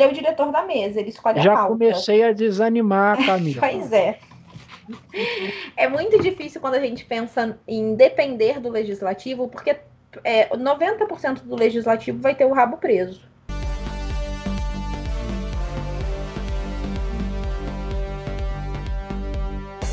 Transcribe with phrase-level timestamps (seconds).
[0.00, 1.72] ele é o diretor da mesa, ele escolhe Já a pauta.
[1.72, 3.60] comecei a desanimar, Camila.
[3.60, 4.18] pois é.
[5.76, 9.76] É muito difícil quando a gente pensa em depender do legislativo, porque
[10.24, 13.29] é, 90% do legislativo vai ter o rabo preso.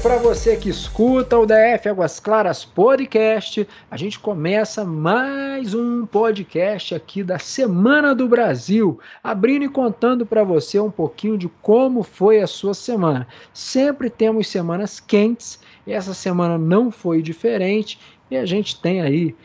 [0.08, 6.96] Para você que escuta o DF Águas Claras Podcast, a gente começa mais um podcast
[6.96, 12.40] aqui da Semana do Brasil, abrindo e contando para você um pouquinho de como foi
[12.40, 13.28] a sua semana.
[13.54, 18.00] Sempre temos semanas quentes essa semana não foi diferente
[18.32, 19.36] e a gente tem aí,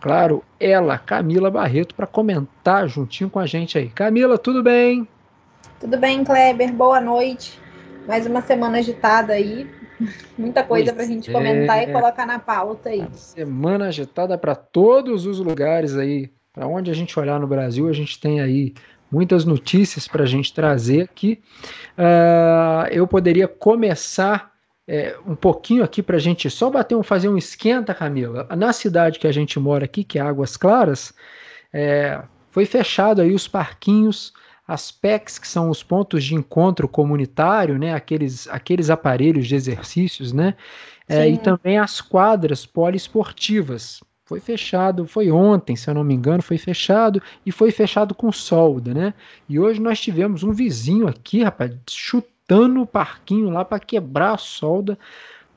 [0.00, 3.88] claro, ela, Camila Barreto, para comentar juntinho com a gente aí.
[3.88, 5.08] Camila, tudo bem?
[5.80, 6.72] Tudo bem, Kleber?
[6.72, 7.58] Boa noite.
[8.06, 9.68] Mais uma semana agitada aí,
[10.36, 11.84] Muita coisa para a gente comentar é.
[11.84, 13.06] e colocar na pauta aí.
[13.12, 16.30] Semana agitada para todos os lugares aí.
[16.52, 18.74] Para onde a gente olhar no Brasil, a gente tem aí
[19.10, 21.40] muitas notícias para a gente trazer aqui.
[21.98, 24.52] Uh, eu poderia começar
[24.86, 28.46] é, um pouquinho aqui para a gente só bater um, fazer um esquenta, Camila.
[28.56, 31.14] Na cidade que a gente mora aqui, que é Águas Claras,
[31.72, 34.32] é, foi fechado aí os parquinhos
[34.66, 40.32] as PECs, que são os pontos de encontro comunitário, né, aqueles, aqueles aparelhos de exercícios,
[40.32, 40.54] né,
[41.08, 44.02] é, e também as quadras poliesportivas.
[44.24, 48.32] Foi fechado, foi ontem, se eu não me engano, foi fechado e foi fechado com
[48.32, 49.12] solda, né?
[49.46, 54.38] E hoje nós tivemos um vizinho aqui, rapaz, chutando o parquinho lá para quebrar a
[54.38, 54.98] solda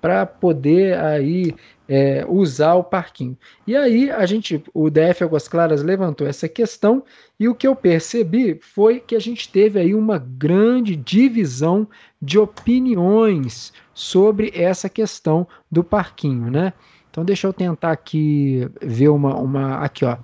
[0.01, 1.55] para poder aí
[1.87, 3.37] é, usar o parquinho.
[3.65, 7.03] E aí a gente, o DF Águas Claras levantou essa questão
[7.39, 11.87] e o que eu percebi foi que a gente teve aí uma grande divisão
[12.21, 16.73] de opiniões sobre essa questão do parquinho, né?
[17.09, 20.17] Então deixa eu tentar aqui ver uma, uma aqui ó.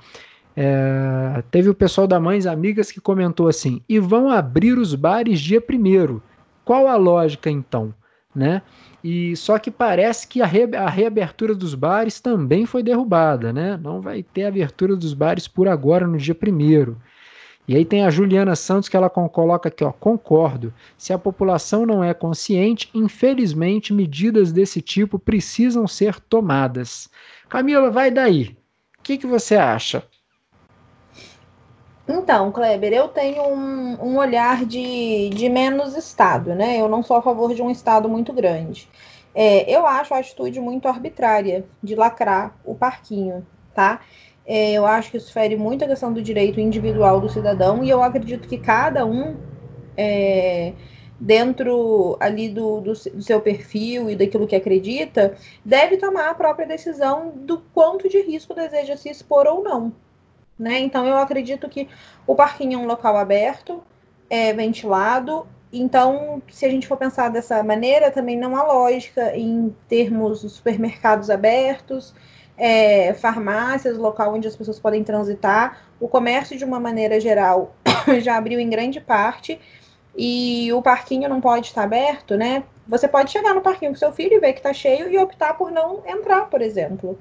[0.55, 5.39] É, teve o pessoal da Mães Amigas que comentou assim: e vão abrir os bares
[5.39, 6.21] dia primeiro.
[6.63, 7.93] Qual a lógica então,
[8.35, 8.61] né?
[9.03, 13.77] E só que parece que a, re, a reabertura dos bares também foi derrubada, né?
[13.81, 16.97] Não vai ter abertura dos bares por agora no dia primeiro.
[17.67, 20.73] E aí tem a Juliana Santos que ela coloca aqui, ó, concordo.
[20.97, 27.09] Se a população não é consciente, infelizmente medidas desse tipo precisam ser tomadas.
[27.47, 28.57] Camila, vai daí.
[28.99, 30.03] O que, que você acha?
[32.07, 36.79] Então, Kleber, eu tenho um, um, olhar de, de menos Estado, né?
[36.79, 38.89] Eu não sou a favor de um Estado muito grande.
[39.33, 44.01] É, eu acho a atitude muito arbitrária de lacrar o parquinho, tá?
[44.45, 47.89] É, eu acho que isso fere muito a questão do direito individual do cidadão e
[47.89, 49.37] eu acredito que cada um,
[49.95, 50.73] é,
[51.17, 56.67] dentro ali do, do, do seu perfil e daquilo que acredita, deve tomar a própria
[56.67, 59.93] decisão do quanto de risco deseja se expor ou não,
[60.57, 60.79] né?
[60.79, 61.87] Então eu acredito que
[62.25, 63.83] o parquinho é um local aberto,
[64.29, 65.47] é ventilado.
[65.71, 71.29] Então, se a gente for pensar dessa maneira, também não há lógica em termos supermercados
[71.31, 72.13] abertos,
[72.55, 75.81] é, farmácias, local onde as pessoas podem transitar.
[75.99, 77.75] O comércio, de uma maneira geral,
[78.21, 79.59] já abriu em grande parte
[80.15, 82.63] e o parquinho não pode estar aberto, né?
[82.87, 85.55] Você pode chegar no parquinho com seu filho e ver que está cheio e optar
[85.55, 87.17] por não entrar, por exemplo,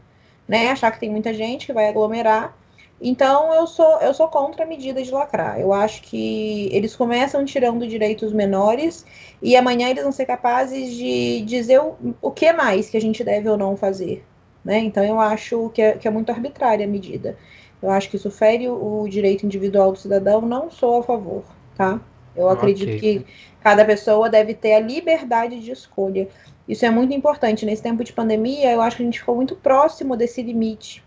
[0.47, 0.71] né?
[0.71, 2.54] Achar que tem muita gente que vai aglomerar
[3.02, 5.58] então eu sou eu sou contra a medida de lacrar.
[5.58, 9.04] Eu acho que eles começam tirando direitos menores
[9.42, 13.24] e amanhã eles vão ser capazes de dizer o, o que mais que a gente
[13.24, 14.24] deve ou não fazer.
[14.64, 14.78] Né?
[14.78, 17.36] Então eu acho que é, que é muito arbitrária a medida.
[17.82, 21.42] Eu acho que isso fere o, direito individual do cidadão, não sou a favor,
[21.76, 22.00] tá?
[22.36, 23.18] Eu acredito okay.
[23.18, 23.26] que
[23.60, 26.28] cada pessoa deve ter a liberdade de escolha.
[26.68, 27.66] Isso é muito importante.
[27.66, 31.02] Nesse tempo de pandemia, eu acho que a gente ficou muito próximo desse limite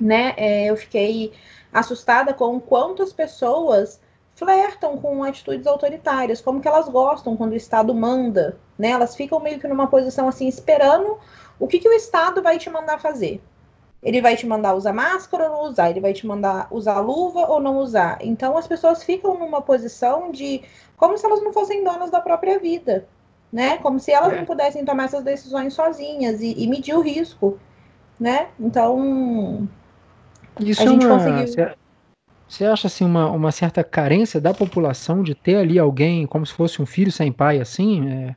[0.00, 0.34] né?
[0.36, 1.32] É, eu fiquei
[1.72, 4.00] assustada com quantas pessoas
[4.34, 8.90] flertam com atitudes autoritárias, como que elas gostam quando o Estado manda, né?
[8.90, 11.18] Elas ficam meio que numa posição assim, esperando
[11.58, 13.40] o que, que o Estado vai te mandar fazer.
[14.02, 17.46] Ele vai te mandar usar máscara ou não usar, ele vai te mandar usar luva
[17.46, 18.18] ou não usar.
[18.20, 20.62] Então as pessoas ficam numa posição de
[20.96, 23.06] como se elas não fossem donas da própria vida,
[23.52, 23.78] né?
[23.78, 24.36] Como se elas é.
[24.36, 27.58] não pudessem tomar essas decisões sozinhas e, e medir o risco,
[28.18, 28.48] né?
[28.58, 29.68] Então
[30.60, 31.74] isso a é gente uma, conseguiu.
[32.48, 36.52] Você acha assim uma, uma certa carência da população de ter ali alguém como se
[36.52, 38.08] fosse um filho sem pai, assim?
[38.10, 38.36] É...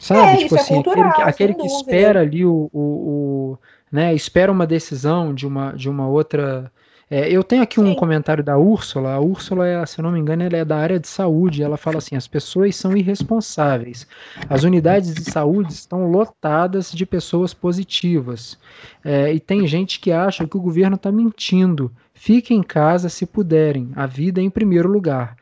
[0.00, 0.20] Sabe?
[0.20, 3.58] É, tipo assim, é cultural, aquele, aquele que espera ali o, o, o,
[3.92, 6.72] né, espera uma decisão de uma, de uma outra.
[7.10, 9.14] É, eu tenho aqui um comentário da Úrsula.
[9.14, 11.60] A Úrsula, é, se eu não me engano, ela é da área de saúde.
[11.62, 14.06] Ela fala assim: as pessoas são irresponsáveis.
[14.48, 18.56] As unidades de saúde estão lotadas de pessoas positivas.
[19.04, 21.90] É, e tem gente que acha que o governo está mentindo.
[22.14, 23.90] Fiquem em casa se puderem.
[23.96, 25.36] A vida é em primeiro lugar.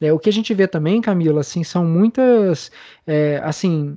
[0.00, 2.70] É, o que a gente vê também, Camila, assim, são muitas,
[3.06, 3.96] é, assim,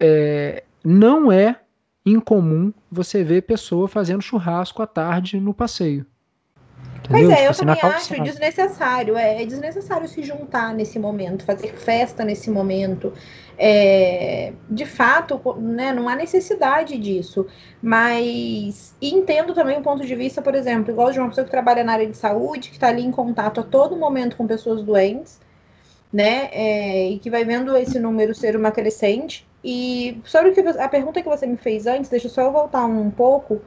[0.00, 1.60] é, não é
[2.06, 6.06] incomum você ver pessoa fazendo churrasco à tarde no passeio.
[7.04, 7.28] Entendeu?
[7.28, 9.16] Pois é, tipo, eu assim, também acho desnecessário.
[9.16, 13.12] É, é, desnecessário se juntar nesse momento, fazer festa nesse momento.
[13.58, 17.46] É, de fato, né, não há necessidade disso.
[17.82, 21.82] Mas entendo também o ponto de vista, por exemplo, igual de uma pessoa que trabalha
[21.82, 25.40] na área de saúde, que está ali em contato a todo momento com pessoas doentes,
[26.12, 26.48] né?
[26.52, 29.46] É, e que vai vendo esse número ser uma crescente.
[29.64, 32.52] E sobre o que a pergunta que você me fez antes, deixa eu só eu
[32.52, 33.60] voltar um pouco,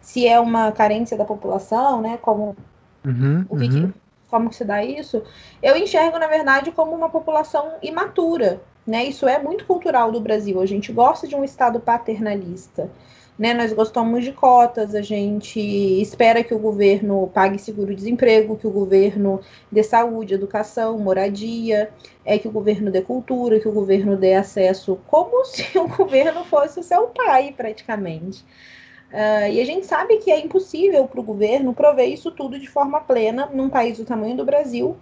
[0.00, 2.18] se é uma carência da população, né?
[2.22, 2.56] Como
[3.04, 3.90] uhum, o que, uhum.
[3.90, 3.98] que,
[4.28, 5.22] como que se dá isso?
[5.62, 8.60] Eu enxergo, na verdade, como uma população imatura.
[8.86, 9.04] Né?
[9.04, 10.60] Isso é muito cultural do Brasil.
[10.60, 12.90] A gente gosta de um Estado paternalista.
[13.38, 18.70] Né, nós gostamos de cotas, a gente espera que o governo pague seguro-desemprego, que o
[18.70, 19.40] governo
[19.72, 21.90] dê saúde, educação, moradia,
[22.22, 26.44] é que o governo dê cultura, que o governo dê acesso, como se o governo
[26.44, 28.44] fosse o seu pai, praticamente.
[29.10, 32.68] Uh, e a gente sabe que é impossível para o governo prover isso tudo de
[32.68, 34.96] forma plena num país do tamanho do Brasil,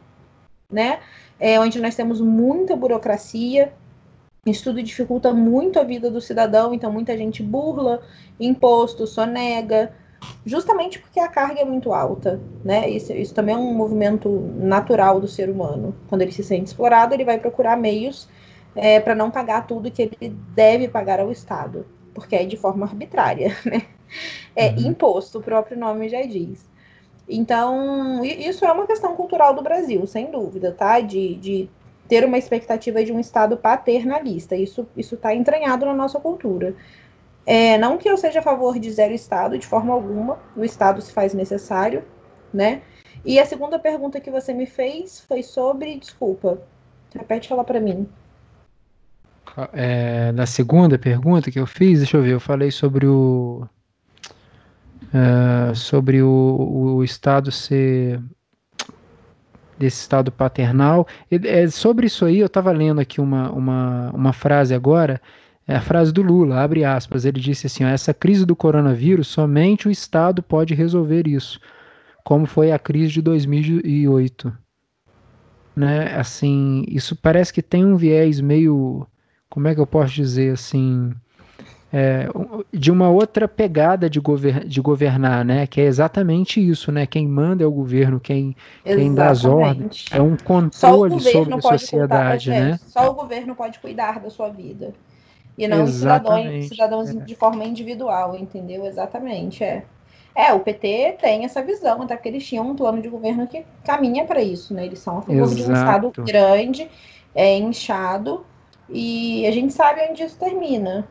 [0.71, 1.01] né?
[1.39, 3.73] É, onde nós temos muita burocracia,
[4.47, 8.03] isso tudo dificulta muito a vida do cidadão, então muita gente burla
[8.41, 9.93] imposto, sonega,
[10.45, 12.89] justamente porque a carga é muito alta, né?
[12.89, 15.95] Isso, isso também é um movimento natural do ser humano.
[16.09, 18.27] Quando ele se sente explorado, ele vai procurar meios
[18.75, 22.87] é, para não pagar tudo que ele deve pagar ao Estado, porque é de forma
[22.87, 23.83] arbitrária, né?
[24.55, 24.89] É uhum.
[24.89, 26.69] imposto, o próprio nome já diz.
[27.29, 31.01] Então, isso é uma questão cultural do Brasil, sem dúvida, tá?
[31.01, 31.71] De, de
[32.09, 34.57] ter uma expectativa de um Estado paternalista.
[34.57, 36.75] Isso está entranhado na nossa cultura.
[37.45, 41.01] É, não que eu seja a favor de zero Estado, de forma alguma, o Estado
[41.01, 42.05] se faz necessário,
[42.53, 42.83] né?
[43.25, 46.59] E a segunda pergunta que você me fez foi sobre, desculpa,
[47.15, 48.09] repete ela para mim.
[49.73, 53.67] É, na segunda pergunta que eu fiz, deixa eu ver, eu falei sobre o
[55.09, 58.21] uh, sobre o, o Estado ser
[59.79, 61.07] desse estado paternal.
[61.31, 65.21] É, sobre isso aí, eu estava lendo aqui uma, uma, uma frase agora,
[65.67, 69.29] é a frase do Lula, abre aspas, ele disse assim, ó, essa crise do coronavírus,
[69.29, 71.61] somente o Estado pode resolver isso,
[72.25, 74.53] como foi a crise de 2008.
[75.77, 76.17] Né?
[76.17, 79.07] Assim, isso parece que tem um viés meio,
[79.49, 81.13] como é que eu posso dizer assim,
[81.93, 82.29] é,
[82.73, 85.67] de uma outra pegada de, gover de governar, né?
[85.67, 87.07] Que é exatamente isso, né?
[87.07, 88.55] Quem manda é o governo, quem,
[88.85, 92.81] quem dá as ordens é um controle sobre a sociedade, cuidar, né?
[92.87, 94.93] Só o governo pode cuidar da sua vida.
[95.57, 97.15] E não os cidadãos, cidadãos é.
[97.15, 98.85] de forma individual, entendeu?
[98.85, 99.85] Exatamente, é.
[100.35, 103.65] É, o PT tem essa visão, até porque eles tinham um plano de governo que
[103.83, 104.87] caminha para isso, né?
[104.87, 106.89] Eles são a favor de um Estado grande,
[107.35, 108.47] é, inchado,
[108.89, 111.09] e a gente sabe onde isso termina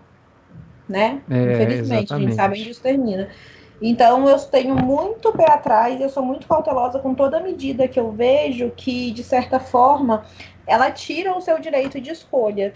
[0.88, 1.22] né?
[1.30, 2.14] É, Infelizmente, exatamente.
[2.14, 3.30] a gente sabe onde isso termina.
[3.82, 8.12] Então, eu tenho muito pé atrás, eu sou muito cautelosa com toda medida que eu
[8.12, 10.26] vejo que, de certa forma,
[10.66, 12.74] ela tira o seu direito de escolha.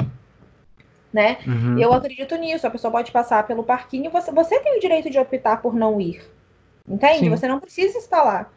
[1.11, 1.39] Né?
[1.45, 1.77] Uhum.
[1.77, 2.65] Eu acredito nisso.
[2.65, 5.99] A pessoa pode passar pelo parquinho, você, você tem o direito de optar por não
[5.99, 6.21] ir.
[6.87, 7.19] Entende?
[7.19, 7.29] Sim.
[7.29, 8.47] Você não precisa estar lá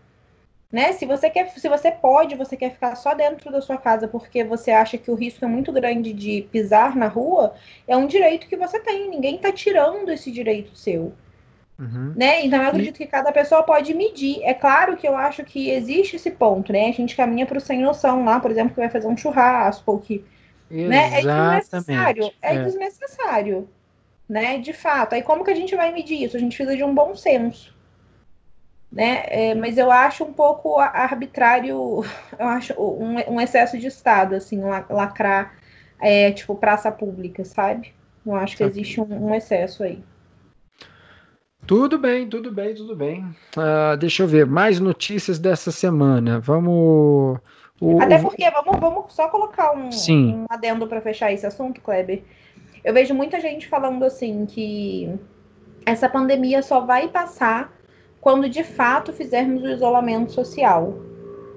[0.75, 0.93] né?
[0.93, 4.43] Se você quer, se você pode, você quer ficar só dentro da sua casa porque
[4.43, 7.55] você acha que o risco é muito grande de pisar na rua,
[7.87, 9.09] é um direito que você tem.
[9.09, 11.13] Ninguém está tirando esse direito seu.
[11.79, 12.13] Uhum.
[12.17, 12.45] Né?
[12.45, 14.43] Então eu acredito que cada pessoa pode medir.
[14.43, 16.89] É claro que eu acho que existe esse ponto, né?
[16.89, 19.93] A gente caminha para o sem noção lá, por exemplo, que vai fazer um churrasco
[19.93, 20.25] ou que.
[20.69, 21.21] Né?
[21.21, 22.33] É desnecessário.
[22.43, 23.69] É, é desnecessário.
[24.29, 24.59] Né?
[24.59, 25.15] De fato.
[25.15, 26.37] Aí como que a gente vai medir isso?
[26.37, 27.74] A gente precisa de um bom senso
[28.95, 29.25] né?
[29.27, 32.05] É, mas eu acho um pouco arbitrário,
[32.39, 35.55] eu acho um, um excesso de Estado, assim, lacrar,
[36.01, 37.93] é, tipo, praça pública, sabe?
[38.25, 40.03] Eu acho que existe um, um excesso aí.
[41.67, 43.25] Tudo bem, tudo bem, tudo bem.
[43.57, 46.39] Uh, deixa eu ver, mais notícias dessa semana.
[46.39, 47.39] Vamos.
[47.81, 50.35] O, Até porque, vamos, vamos só colocar um, Sim.
[50.35, 52.23] um adendo para fechar esse assunto, Kleber.
[52.85, 55.11] Eu vejo muita gente falando assim que
[55.87, 57.73] essa pandemia só vai passar
[58.25, 60.95] quando de fato fizermos o isolamento social,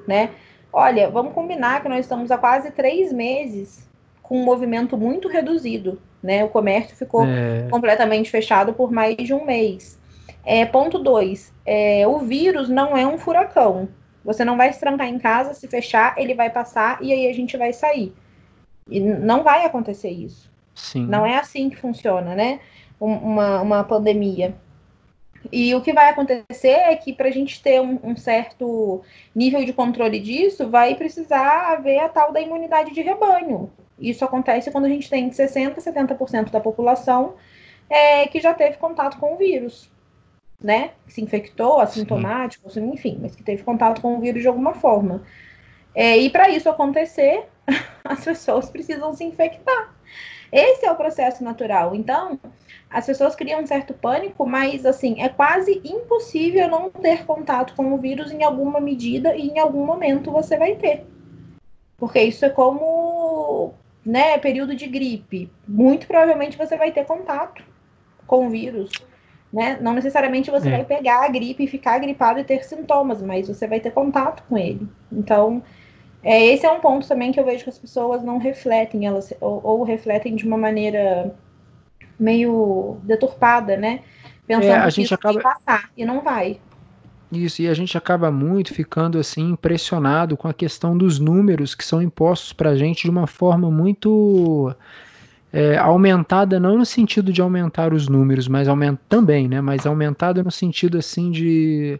[0.05, 0.31] né?
[0.73, 3.89] Olha, vamos combinar que nós estamos há quase três meses
[4.21, 6.43] com um movimento muito reduzido, né?
[6.43, 7.69] O comércio ficou é...
[7.71, 9.97] completamente fechado por mais de um mês.
[10.43, 11.53] É, ponto 2.
[11.65, 13.87] É, o vírus não é um furacão.
[14.25, 17.33] Você não vai se trancar em casa, se fechar, ele vai passar e aí a
[17.33, 18.13] gente vai sair.
[18.89, 20.51] E não vai acontecer isso.
[20.75, 21.05] Sim.
[21.05, 22.59] Não é assim que funciona, né?
[22.99, 24.53] Uma, uma pandemia.
[25.51, 29.01] E o que vai acontecer é que para a gente ter um, um, certo
[29.35, 33.71] nível de controle disso, vai precisar haver a tal da imunidade de rebanho.
[33.99, 37.35] Isso acontece quando a gente tem 60%, 70% da população
[37.89, 39.89] é, que já teve contato com o vírus,
[40.61, 40.91] né?
[41.07, 42.91] Se infectou, assintomático, Sim.
[42.93, 45.23] enfim, mas que teve contato com o vírus de alguma forma.
[45.95, 47.45] É, e para isso acontecer,
[48.03, 49.95] as pessoas precisam se infectar.
[50.51, 51.93] Esse é o processo natural.
[51.93, 52.39] Então,
[52.89, 57.93] as pessoas criam um certo pânico, mas assim, é quase impossível não ter contato com
[57.93, 61.05] o vírus em alguma medida e em algum momento você vai ter.
[61.97, 63.73] Porque isso é como,
[64.05, 65.51] né, período de gripe.
[65.67, 67.63] Muito provavelmente você vai ter contato
[68.25, 68.91] com o vírus.
[69.51, 69.77] Né?
[69.81, 70.71] Não necessariamente você é.
[70.71, 74.43] vai pegar a gripe e ficar gripado e ter sintomas, mas você vai ter contato
[74.47, 74.87] com ele.
[75.11, 75.63] Então,
[76.23, 79.33] é, esse é um ponto também que eu vejo que as pessoas não refletem, elas
[79.39, 81.33] ou, ou refletem de uma maneira
[82.19, 84.01] meio deturpada, né?
[84.45, 86.59] Pensando é, a gente acaba passar e não vai.
[87.31, 91.83] Isso, e a gente acaba muito ficando assim impressionado com a questão dos números que
[91.83, 94.73] são impostos para a gente de uma forma muito
[95.51, 99.59] é, aumentada, não no sentido de aumentar os números, mas aumenta também, né?
[99.59, 101.99] Mas aumentada no sentido assim de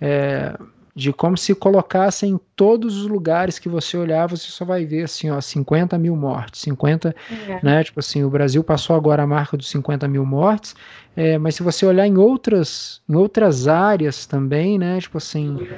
[0.00, 0.54] é,
[0.98, 5.04] de como se colocasse em todos os lugares que você olhar, você só vai ver
[5.04, 7.60] assim, ó, 50 mil mortes, 50, é.
[7.62, 10.74] né, tipo assim, o Brasil passou agora a marca dos 50 mil mortes,
[11.16, 15.68] é, mas se você olhar em outras, em outras áreas também, né, tipo assim,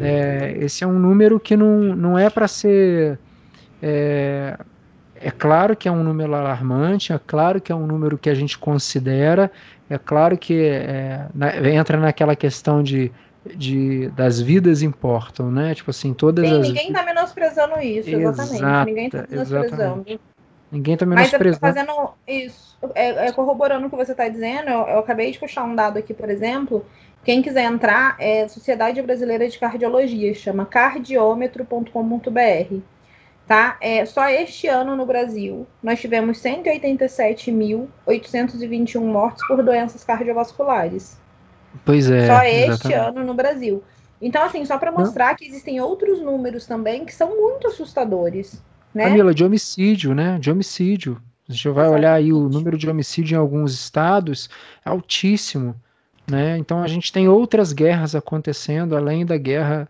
[0.00, 3.16] é, esse é um número que não, não é para ser,
[3.80, 4.58] é,
[5.14, 8.34] é claro que é um número alarmante, é claro que é um número que a
[8.34, 9.52] gente considera,
[9.88, 13.12] é claro que é, na, entra naquela questão de
[13.54, 15.74] de, das vidas importam, né?
[15.74, 16.68] Tipo assim, todas Sim, as.
[16.68, 18.54] Ninguém está menosprezando isso, exatamente.
[18.54, 19.74] Exata, ninguém está menosprezando.
[19.74, 20.20] Exatamente.
[20.72, 21.58] Ninguém está menosprezando.
[21.60, 25.30] Mas é fazendo isso, é, é corroborando o que você está dizendo, eu, eu, acabei
[25.30, 26.86] de puxar um dado aqui, por exemplo.
[27.22, 32.80] Quem quiser entrar é Sociedade Brasileira de Cardiologia, chama cardiômetro.com.br.
[33.46, 33.76] Tá?
[33.80, 41.22] É, só este ano no Brasil, nós tivemos 187.821 mortes por doenças cardiovasculares.
[41.84, 42.26] Pois é.
[42.26, 42.98] Só este exatamente.
[42.98, 43.82] ano no Brasil.
[44.20, 45.36] Então, assim, só para mostrar Não.
[45.36, 48.62] que existem outros números também que são muito assustadores.
[48.94, 49.04] Né?
[49.04, 50.38] Camila, de homicídio, né?
[50.38, 51.20] De homicídio.
[51.48, 51.98] A gente vai Exatamente.
[51.98, 54.48] olhar aí o número de homicídio em alguns estados,
[54.84, 55.74] é altíssimo.
[56.30, 56.56] Né?
[56.56, 59.86] Então a gente tem outras guerras acontecendo além da guerra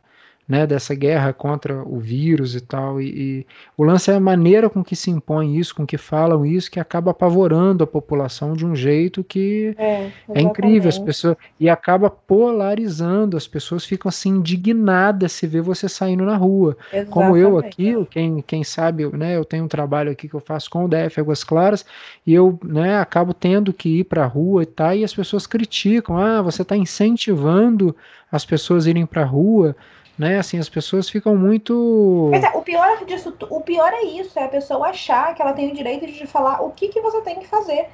[0.47, 3.01] né, dessa guerra contra o vírus e tal.
[3.01, 3.47] E, e,
[3.77, 6.79] o lance é a maneira com que se impõe isso, com que falam isso, que
[6.79, 10.89] acaba apavorando a população de um jeito que é, é incrível.
[10.89, 13.37] As pessoas e acaba polarizando.
[13.37, 16.77] As pessoas ficam assim indignadas se ver você saindo na rua.
[16.93, 17.11] Exatamente.
[17.11, 20.69] Como eu aqui, quem, quem sabe, né, eu tenho um trabalho aqui que eu faço
[20.69, 21.87] com o DF Águas Claras
[22.27, 25.47] e eu né, acabo tendo que ir para a rua e tal, e as pessoas
[25.47, 26.19] criticam.
[26.19, 27.97] Ah, você está incentivando
[28.31, 29.75] as pessoas a irem para a rua
[30.19, 30.39] né?
[30.39, 32.29] Assim, as pessoas ficam muito.
[32.31, 35.53] Mas é, o pior disso, o pior é isso, é a pessoa achar que ela
[35.53, 37.89] tem o direito de falar o que, que você tem que fazer.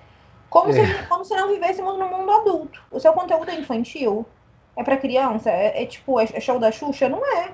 [0.48, 0.72] Como, é.
[0.72, 2.82] se, como se não vivêssemos no mundo adulto.
[2.90, 4.26] O seu conteúdo é infantil?
[4.76, 5.50] É para criança?
[5.50, 7.08] É, é tipo, é, é show da Xuxa?
[7.08, 7.52] Não é.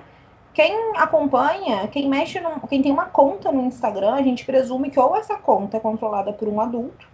[0.53, 4.99] Quem acompanha, quem mexe, no, quem tem uma conta no Instagram, a gente presume que
[4.99, 7.07] ou essa conta é controlada por um adulto,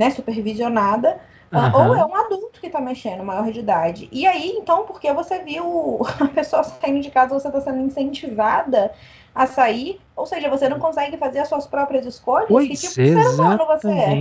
[0.00, 1.20] né, supervisionada,
[1.52, 1.88] Uhum.
[1.88, 4.08] Ou é um adulto que está mexendo, maior de idade.
[4.12, 8.92] E aí, então, porque você viu a pessoa saindo de casa, você está sendo incentivada
[9.34, 13.02] a sair, ou seja, você não consegue fazer as suas próprias escolhas, pois que tipo
[13.02, 14.12] de ser humano você é?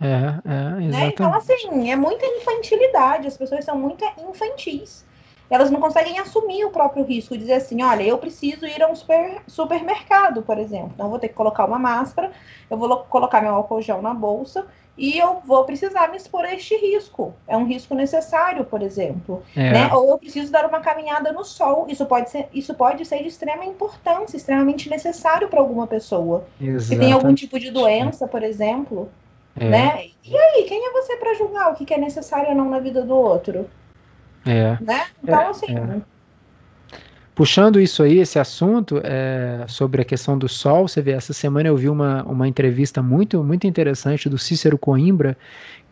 [0.00, 0.90] É, é, exatamente.
[0.90, 1.06] Né?
[1.08, 5.04] Então, assim, é muita infantilidade, as pessoas são muito infantis.
[5.50, 8.94] Elas não conseguem assumir o próprio risco, dizer assim, olha, eu preciso ir a um
[8.94, 10.92] super, supermercado, por exemplo.
[10.94, 12.32] Então, eu vou ter que colocar uma máscara,
[12.70, 14.66] eu vou colocar meu álcool gel na bolsa,
[15.02, 17.34] e eu vou precisar me expor a este risco.
[17.48, 19.42] É um risco necessário, por exemplo.
[19.56, 19.72] É.
[19.72, 19.92] Né?
[19.92, 21.86] Ou eu preciso dar uma caminhada no sol.
[21.88, 26.46] Isso pode ser, isso pode ser de extrema importância, extremamente necessário para alguma pessoa.
[26.60, 26.84] Exatamente.
[26.84, 29.10] Se tem algum tipo de doença, por exemplo.
[29.58, 29.68] É.
[29.68, 30.06] Né?
[30.22, 33.02] E aí, quem é você para julgar o que é necessário ou não na vida
[33.02, 33.68] do outro?
[34.46, 34.78] É.
[34.80, 35.06] Né?
[35.20, 36.02] Então, é, assim.
[37.42, 41.68] Puxando isso aí, esse assunto é, sobre a questão do sol, você vê, essa semana
[41.68, 45.36] eu vi uma, uma entrevista muito, muito interessante do Cícero Coimbra,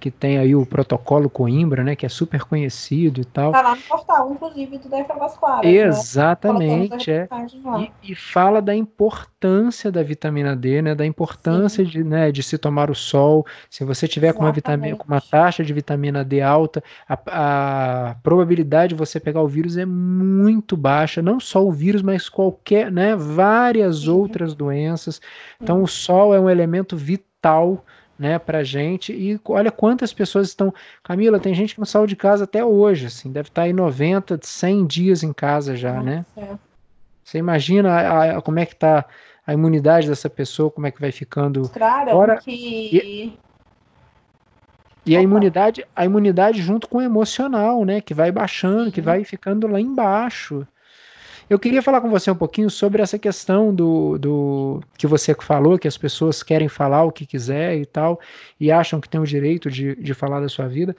[0.00, 3.52] que tem aí o protocolo Coimbra, né, que é super conhecido e tal.
[3.52, 5.64] Tá lá no portal, inclusive, do Claras.
[5.64, 5.70] Né?
[5.70, 7.28] Exatamente, né?
[7.30, 7.92] é.
[8.02, 12.56] E, e, fala da importância da vitamina D, né, da importância de, né, de se
[12.56, 13.46] tomar o sol.
[13.68, 18.14] Se você tiver com uma, vitamina, com uma taxa de vitamina D alta, a, a
[18.22, 22.90] probabilidade de você pegar o vírus é muito baixa, não só o vírus, mas qualquer,
[22.90, 24.10] né, várias Sim.
[24.10, 25.20] outras doenças.
[25.60, 25.82] Então, Sim.
[25.82, 27.84] o sol é um elemento vital
[28.20, 29.14] né, pra gente.
[29.14, 30.72] E olha quantas pessoas estão.
[31.02, 33.72] Camila, tem gente que não saiu de casa até hoje, assim, deve estar tá aí
[33.72, 36.04] 90, 100 dias em casa já, Nossa.
[36.04, 36.26] né?
[36.36, 36.48] É.
[37.24, 39.06] Você imagina a, a, como é que tá
[39.46, 41.66] a imunidade dessa pessoa, como é que vai ficando.
[41.70, 42.50] Claro, Ora, que.
[42.52, 43.38] E,
[45.06, 48.02] e a imunidade, a imunidade junto com o emocional, né?
[48.02, 50.66] Que vai baixando, que vai ficando lá embaixo.
[51.50, 55.76] Eu queria falar com você um pouquinho sobre essa questão do, do que você falou,
[55.76, 58.20] que as pessoas querem falar o que quiser e tal,
[58.60, 60.96] e acham que tem o direito de, de falar da sua vida.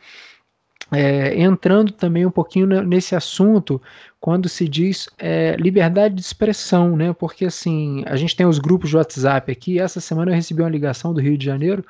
[0.92, 3.82] É, entrando também um pouquinho nesse assunto
[4.20, 7.14] quando se diz é, liberdade de expressão, né?
[7.14, 9.80] Porque assim, a gente tem os grupos de WhatsApp aqui.
[9.80, 11.86] Essa semana eu recebi uma ligação do Rio de Janeiro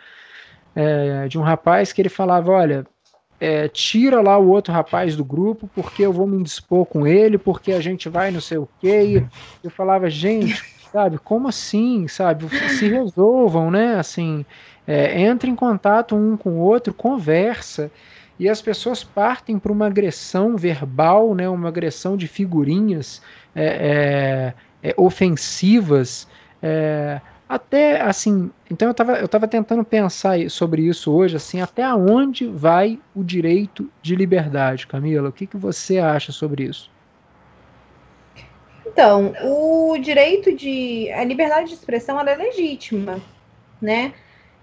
[0.76, 2.86] é, de um rapaz que ele falava: olha,
[3.42, 7.40] é, tira lá o outro rapaz do grupo, porque eu vou me dispor com ele,
[7.40, 9.02] porque a gente vai não sei o quê.
[9.64, 12.48] E eu falava, gente, sabe, como assim, sabe?
[12.78, 13.96] Se resolvam, né?
[13.96, 14.46] Assim,
[14.86, 17.90] é, entre em contato um com o outro, conversa.
[18.38, 21.50] E as pessoas partem para uma agressão verbal, né?
[21.50, 23.24] Uma agressão de figurinhas
[23.56, 26.28] é, é, é ofensivas.
[26.62, 27.20] É,
[27.52, 32.48] até assim, então eu estava eu tava tentando pensar sobre isso hoje, assim, até onde
[32.48, 35.28] vai o direito de liberdade, Camila?
[35.28, 36.90] O que, que você acha sobre isso?
[38.88, 41.12] Então, o direito de.
[41.12, 43.20] A liberdade de expressão é legítima,
[43.82, 44.14] né?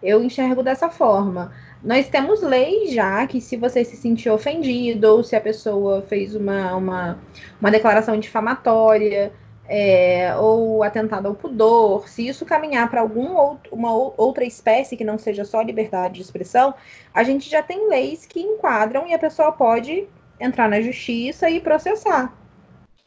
[0.02, 1.52] Eu enxergo dessa forma.
[1.84, 6.34] Nós temos leis já que, se você se sentir ofendido, ou se a pessoa fez
[6.34, 7.18] uma, uma,
[7.60, 9.30] uma declaração difamatória,
[9.68, 15.18] é, ou atentado ao pudor, se isso caminhar para alguma uma outra espécie que não
[15.18, 16.74] seja só liberdade de expressão,
[17.12, 20.08] a gente já tem leis que enquadram e a pessoa pode
[20.40, 22.32] entrar na justiça e processar,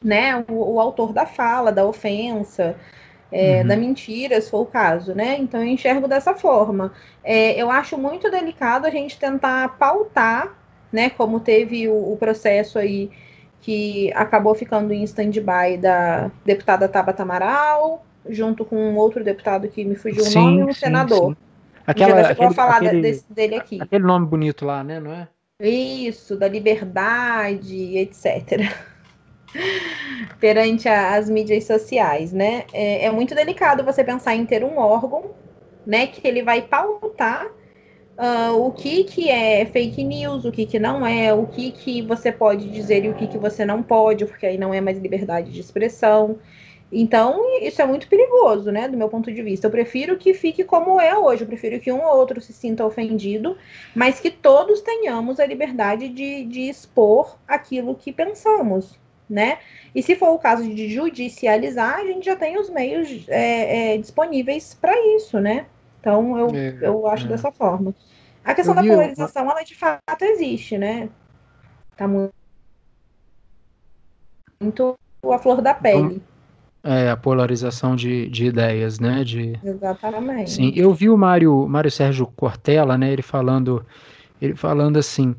[0.03, 0.45] né?
[0.47, 2.75] O, o autor da fala, da ofensa,
[3.31, 3.67] é, uhum.
[3.67, 5.37] da mentira, se for o caso, né?
[5.39, 6.93] Então eu enxergo dessa forma.
[7.23, 10.55] É, eu acho muito delicado a gente tentar pautar,
[10.91, 11.09] né?
[11.09, 13.09] Como teve o, o processo aí
[13.61, 19.85] que acabou ficando em stand-by da deputada Tabata Amaral, junto com um outro deputado que
[19.85, 21.29] me fugiu sim, o nome, e um sim, senador.
[21.29, 21.37] Sim.
[21.85, 23.79] Aquela, Já aquele, falar aquele, desse, dele aqui.
[23.81, 25.27] Aquele nome bonito lá, né, não é?
[25.59, 28.71] Isso, da liberdade, etc.
[30.39, 32.65] Perante a, as mídias sociais, né?
[32.73, 35.31] É, é muito delicado você pensar em ter um órgão,
[35.85, 37.47] né, que ele vai pautar
[38.17, 42.01] uh, o que, que é fake news, o que, que não é, o que, que
[42.01, 44.97] você pode dizer e o que, que você não pode, porque aí não é mais
[44.97, 46.39] liberdade de expressão.
[46.91, 49.67] Então, isso é muito perigoso, né, do meu ponto de vista.
[49.67, 52.85] Eu prefiro que fique como é hoje, eu prefiro que um ou outro se sinta
[52.85, 53.57] ofendido,
[53.95, 59.59] mas que todos tenhamos a liberdade de, de expor aquilo que pensamos, né?
[59.95, 63.97] E se for o caso de judicializar, a gente já tem os meios é, é,
[63.97, 65.67] disponíveis para isso, né?
[66.01, 67.29] Então, eu, é, eu acho é.
[67.29, 67.93] dessa forma.
[68.43, 71.09] A questão eu da polarização, ela de fato existe, né?
[71.95, 72.33] Tá muito,
[74.59, 74.97] muito
[75.31, 76.21] a flor da pele.
[76.83, 79.23] É, a polarização de, de ideias, né?
[79.23, 79.59] De...
[79.63, 80.49] Exatamente.
[80.49, 83.13] Sim, eu vi o Mário, Mário Sérgio Cortella, né?
[83.13, 83.85] Ele falando,
[84.41, 85.35] ele falando assim,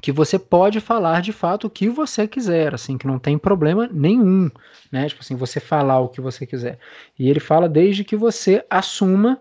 [0.00, 3.90] que você pode falar de fato o que você quiser, assim, que não tem problema
[3.92, 4.48] nenhum,
[4.92, 5.08] né?
[5.08, 6.78] Tipo assim, você falar o que você quiser.
[7.18, 9.40] E ele fala desde que você assuma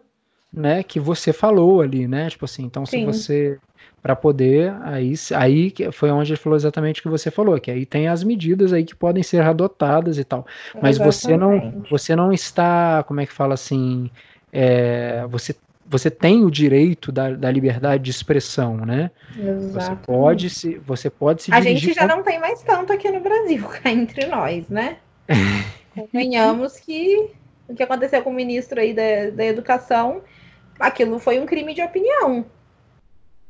[0.54, 2.30] né, que você falou ali, né?
[2.30, 3.00] Tipo assim, então Sim.
[3.00, 3.60] se você
[4.02, 7.86] para poder aí aí foi onde ele falou exatamente o que você falou, que aí
[7.86, 10.46] tem as medidas aí que podem ser adotadas e tal.
[10.82, 11.16] Mas exatamente.
[11.16, 14.10] você não você não está, como é que fala assim,
[14.52, 19.12] é, você você tem o direito da, da liberdade de expressão, né?
[19.38, 19.74] Exatamente.
[19.74, 23.20] Você pode se você pode se A gente já não tem mais tanto aqui no
[23.20, 24.98] Brasil, entre nós, né?
[25.94, 27.30] Convenhamos que
[27.68, 30.22] o que aconteceu com o ministro aí da, da educação
[30.82, 32.46] aquilo foi um crime de opinião.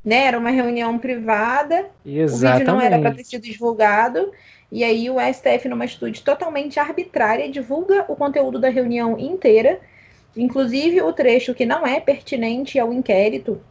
[0.03, 0.25] Né?
[0.25, 2.33] Era uma reunião privada, Exatamente.
[2.33, 4.31] o vídeo não era para ter sido divulgado,
[4.71, 9.79] e aí o STF, numa atitude totalmente arbitrária, divulga o conteúdo da reunião inteira,
[10.35, 13.61] inclusive o trecho que não é pertinente ao inquérito,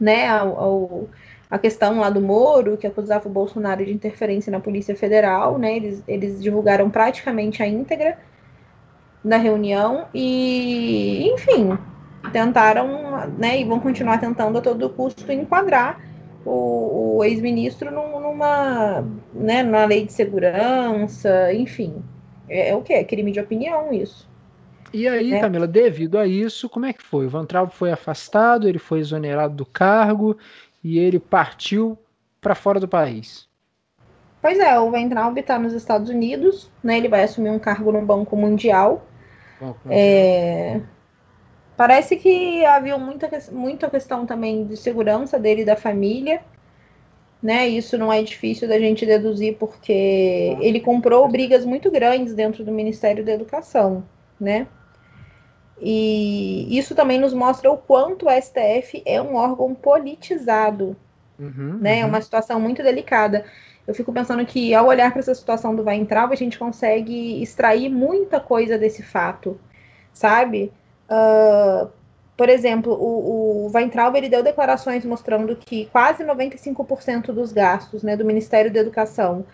[0.00, 0.26] né?
[0.26, 1.08] Ao, ao,
[1.50, 5.76] a questão lá do Moro, que acusava o Bolsonaro de interferência na Polícia Federal, né?
[5.76, 8.18] Eles, eles divulgaram praticamente a íntegra
[9.22, 11.78] da reunião e, enfim,
[12.32, 16.00] tentaram, né, e vão continuar tentando a todo custo enquadrar
[16.44, 22.02] o, o ex-ministro numa, né, numa lei de segurança, enfim.
[22.48, 22.92] É, é o que?
[22.92, 24.28] É crime de opinião isso.
[24.92, 25.40] E aí, né?
[25.40, 27.26] Camila, devido a isso, como é que foi?
[27.26, 30.36] O Van Traub foi afastado, ele foi exonerado do cargo
[30.84, 31.98] e ele partiu
[32.40, 33.48] para fora do país.
[34.40, 36.98] Pois é, o Van Traub está nos Estados Unidos, né?
[36.98, 39.04] Ele vai assumir um cargo no Banco Mundial.
[39.60, 39.98] Banco Mundial.
[39.98, 40.80] É,
[41.76, 46.40] Parece que havia muita, muita questão também de segurança dele e da família.
[47.42, 47.68] Né?
[47.68, 52.72] Isso não é difícil da gente deduzir, porque ele comprou brigas muito grandes dentro do
[52.72, 54.04] Ministério da Educação.
[54.40, 54.66] Né?
[55.80, 60.96] E isso também nos mostra o quanto o STF é um órgão politizado.
[61.38, 61.96] Uhum, né?
[61.96, 62.02] Uhum.
[62.02, 63.44] É uma situação muito delicada.
[63.86, 67.42] Eu fico pensando que ao olhar para essa situação do Vai Entrar, a gente consegue
[67.42, 69.60] extrair muita coisa desse fato,
[70.12, 70.72] sabe?
[71.08, 71.90] Uh,
[72.36, 78.16] por exemplo, o, o Weintraub ele deu declarações mostrando que quase 95% dos gastos né,
[78.16, 79.46] do Ministério da Educação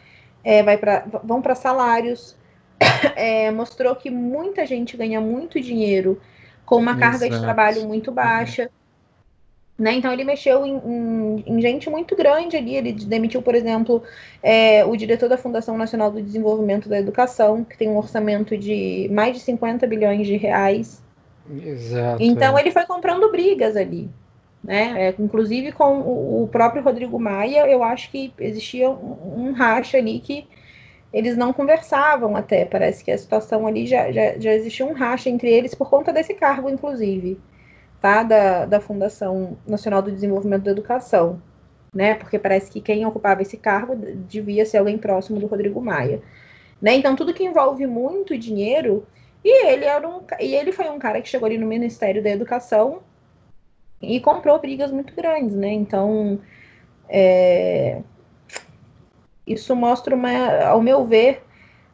[0.42, 2.36] é, vai pra, vão para salários.
[3.14, 6.20] É, mostrou que muita gente ganha muito dinheiro
[6.64, 7.00] com uma Exato.
[7.00, 8.62] carga de trabalho muito baixa.
[8.62, 9.84] Uhum.
[9.84, 9.94] Né?
[9.94, 12.76] Então ele mexeu em, em, em, gente muito grande ali.
[12.76, 14.02] Ele demitiu, por exemplo,
[14.42, 19.08] é, o diretor da Fundação Nacional do Desenvolvimento da Educação, que tem um orçamento de
[19.12, 21.02] mais de 50 bilhões de reais.
[21.48, 22.22] Exato.
[22.22, 22.60] Então é.
[22.60, 24.10] ele foi comprando brigas ali.
[24.62, 25.08] Né?
[25.08, 29.96] É, inclusive com o, o, próprio Rodrigo Maia, eu acho que existia um, um, racha
[29.96, 30.46] ali que
[31.12, 32.66] eles não conversavam até.
[32.66, 36.12] Parece que a situação ali já, já, já existia um racha entre eles por conta
[36.12, 37.40] desse cargo, inclusive,
[38.02, 38.22] tá?
[38.22, 41.40] Da, da Fundação Nacional do Desenvolvimento da Educação.
[41.92, 42.14] Né?
[42.14, 46.22] Porque parece que quem ocupava esse cargo devia ser alguém próximo do Rodrigo Maia.
[46.80, 46.94] Né?
[46.94, 49.06] Então, tudo que envolve muito dinheiro
[49.44, 52.30] e ele, era um, e ele foi um cara que chegou ali no Ministério da
[52.30, 53.00] Educação
[54.00, 55.72] e comprou brigas muito grandes, né?
[55.72, 56.38] Então,
[57.08, 58.00] é,
[59.46, 61.42] isso mostra uma, ao meu ver,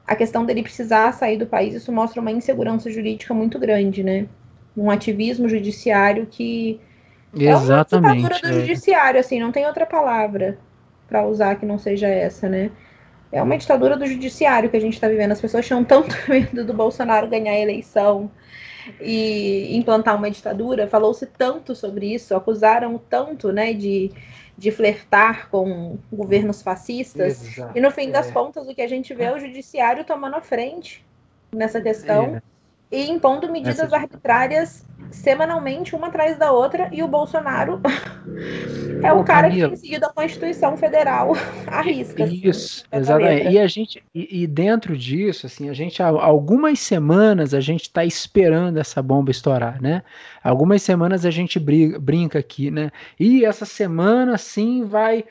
[0.07, 4.27] a questão dele precisar sair do país, isso mostra uma insegurança jurídica muito grande, né?
[4.77, 6.81] Um ativismo judiciário que
[7.35, 8.61] Exatamente, é uma ditadura do é.
[8.61, 10.59] judiciário, assim, não tem outra palavra
[11.09, 12.71] para usar que não seja essa, né?
[13.33, 15.33] É uma ditadura do judiciário que a gente está vivendo.
[15.33, 18.31] As pessoas tinham tanto medo do Bolsonaro ganhar a eleição
[19.01, 20.87] e implantar uma ditadura.
[20.87, 24.13] Falou-se tanto sobre isso, acusaram tanto né, de,
[24.57, 27.43] de flertar com governos fascistas.
[27.45, 28.33] Exato, e no fim das é.
[28.33, 31.05] contas, o que a gente vê é o judiciário tomando a frente
[31.53, 32.37] nessa questão.
[32.37, 32.57] É
[32.91, 37.81] e impondo medidas arbitrárias semanalmente, uma atrás da outra, e o Bolsonaro
[39.03, 39.71] é o cara Camila.
[39.71, 41.33] que tem seguido a Constituição Federal
[41.67, 42.25] à risca.
[42.25, 43.49] Assim, Isso, assim, exatamente.
[43.49, 47.83] E a gente, e, e, dentro disso, assim, a gente há algumas semanas a gente
[47.83, 50.03] está esperando essa bomba estourar, né?
[50.43, 52.91] Algumas semanas a gente briga, brinca aqui, né?
[53.19, 55.25] E essa semana sim vai.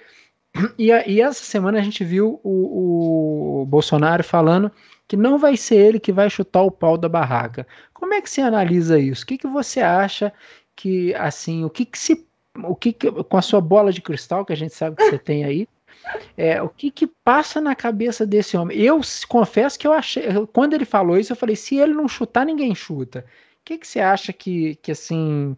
[0.79, 4.71] E, e essa semana a gente viu o, o Bolsonaro falando
[5.08, 7.68] que não vai ser ele que vai chutar o pau da barraca.
[7.94, 9.24] Como é que você analisa isso?
[9.24, 10.34] O que, que você acha
[10.76, 12.28] que, assim, o que, que se.
[12.63, 15.20] O que, que com a sua bola de cristal, que a gente sabe que você
[15.20, 15.68] tem aí,
[16.38, 18.78] é, o que, que passa na cabeça desse homem?
[18.80, 22.46] Eu confesso que eu achei, quando ele falou isso, eu falei: se ele não chutar,
[22.46, 23.26] ninguém chuta.
[23.62, 25.58] O que, que você acha que, que assim,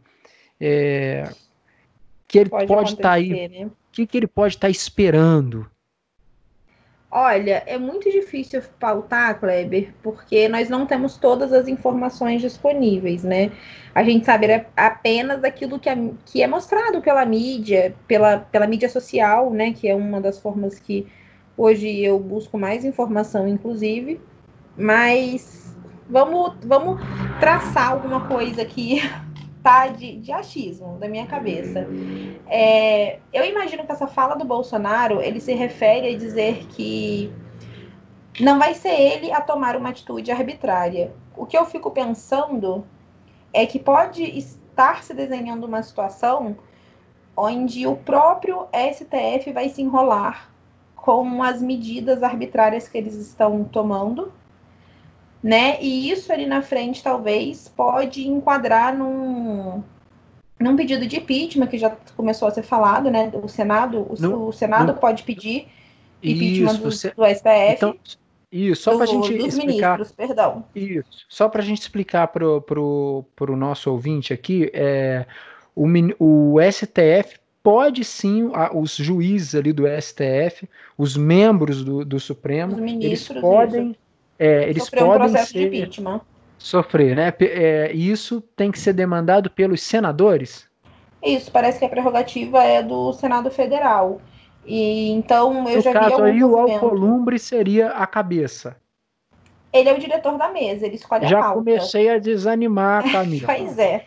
[0.60, 1.30] é,
[2.28, 3.48] que ele pode, estar tá aí?
[3.48, 3.66] Né?
[3.66, 5.70] O que, que ele pode estar tá esperando?
[7.10, 13.52] Olha, é muito difícil pautar, Kleber, porque nós não temos todas as informações disponíveis, né?
[13.96, 18.90] A gente sabe apenas aquilo que é, que é mostrado pela mídia, pela, pela mídia
[18.90, 19.72] social, né?
[19.72, 21.08] Que é uma das formas que
[21.56, 24.20] hoje eu busco mais informação, inclusive.
[24.78, 25.74] Mas
[26.10, 27.00] vamos, vamos
[27.40, 29.02] traçar alguma coisa aqui
[29.68, 31.86] tá de, de achismo da minha cabeça.
[32.48, 37.30] É, eu imagino que essa fala do Bolsonaro ele se refere a dizer que
[38.40, 41.14] não vai ser ele a tomar uma atitude arbitrária.
[41.36, 42.88] O que eu fico pensando
[43.52, 46.56] é que pode estar se desenhando uma situação
[47.36, 50.50] onde o próprio STF vai se enrolar
[50.96, 54.32] com as medidas arbitrárias que eles estão tomando
[55.42, 55.82] né?
[55.82, 59.84] E isso ali na frente talvez pode enquadrar num,
[60.60, 63.32] num pedido de impeachment que já começou a ser falado, né?
[63.34, 65.68] O Senado, o, no, o Senado no, pode pedir
[66.24, 67.76] impeachment isso, do, você, do STF.
[67.76, 67.96] Então,
[68.52, 69.98] isso, só para a gente dos explicar.
[69.98, 70.66] Ministros, perdão.
[70.74, 75.26] Isso, só para a gente explicar para o nosso ouvinte aqui, é,
[75.76, 75.86] o,
[76.20, 83.28] o STF pode sim, os juízes ali do STF, os membros do, do Supremo, eles
[83.28, 83.94] podem,
[84.40, 86.22] é, eles podem um processo ser, de impeachment.
[86.58, 87.34] sofrer, né?
[87.40, 90.68] É, isso tem que ser demandado pelos senadores.
[91.24, 94.22] Isso parece que a prerrogativa é do Senado Federal.
[94.66, 98.76] E então eu no já caso, vi aí o Alcolumbre seria a cabeça.
[99.72, 101.58] Ele é o diretor da mesa, ele escolhe já a pauta.
[101.58, 103.48] Já comecei a desanimar, Camila.
[103.48, 104.06] pois é.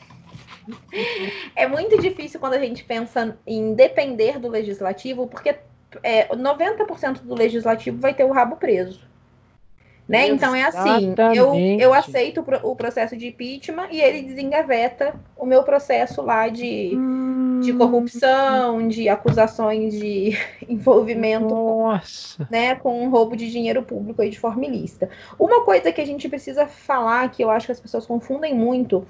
[1.56, 5.56] É muito difícil quando a gente pensa em depender do legislativo, porque
[6.02, 9.09] é, 90% do legislativo vai ter o rabo preso.
[10.10, 10.26] Né?
[10.26, 15.62] Então é assim, eu, eu aceito o processo de impeachment e ele desengaveta o meu
[15.62, 17.60] processo lá de, hum.
[17.62, 20.36] de corrupção, de acusações de
[20.68, 22.44] envolvimento Nossa.
[22.50, 25.08] Né, com roubo de dinheiro público aí de forma ilícita.
[25.38, 29.06] Uma coisa que a gente precisa falar, que eu acho que as pessoas confundem muito,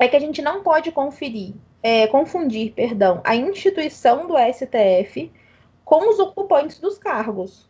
[0.00, 5.30] é que a gente não pode conferir, é, confundir, perdão, a instituição do STF
[5.84, 7.67] com os ocupantes dos cargos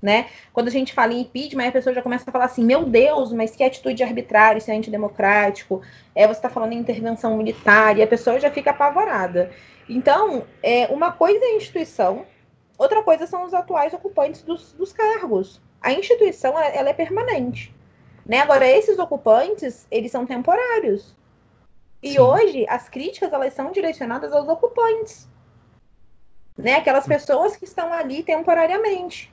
[0.00, 0.30] né?
[0.52, 3.32] Quando a gente fala em impeachment, a pessoa já começa a falar assim: meu Deus,
[3.32, 5.82] mas que atitude arbitrária, isso é antidemocrático,
[6.14, 9.50] é, você está falando em intervenção militar, e a pessoa já fica apavorada.
[9.88, 12.24] Então, é, uma coisa é a instituição,
[12.78, 15.60] outra coisa são os atuais ocupantes dos, dos cargos.
[15.82, 17.74] A instituição, ela, ela é permanente.
[18.24, 18.38] Né?
[18.38, 21.16] Agora, esses ocupantes, eles são temporários.
[22.02, 22.18] E Sim.
[22.20, 25.28] hoje, as críticas, elas são direcionadas aos ocupantes.
[26.56, 26.74] Né?
[26.74, 29.32] Aquelas pessoas que estão ali temporariamente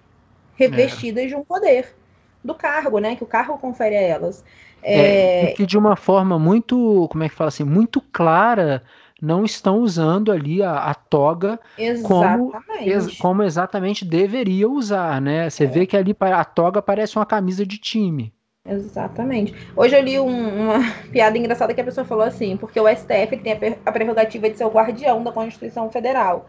[0.58, 1.28] revestidas é.
[1.28, 1.96] de um poder
[2.44, 3.16] do cargo, né?
[3.16, 4.44] Que o cargo confere a elas.
[4.82, 5.54] É, é...
[5.54, 8.84] que de uma forma muito, como é que fala assim, muito clara,
[9.22, 11.60] não estão usando ali a, a toga
[12.04, 15.50] como, ex, como exatamente deveria usar, né?
[15.50, 15.68] Você é.
[15.68, 18.34] vê que ali a toga parece uma camisa de time.
[18.66, 19.56] Exatamente.
[19.76, 20.80] Hoje eu li um, uma
[21.12, 24.66] piada engraçada que a pessoa falou assim, porque o STF tem a prerrogativa de ser
[24.66, 26.48] o guardião da Constituição Federal.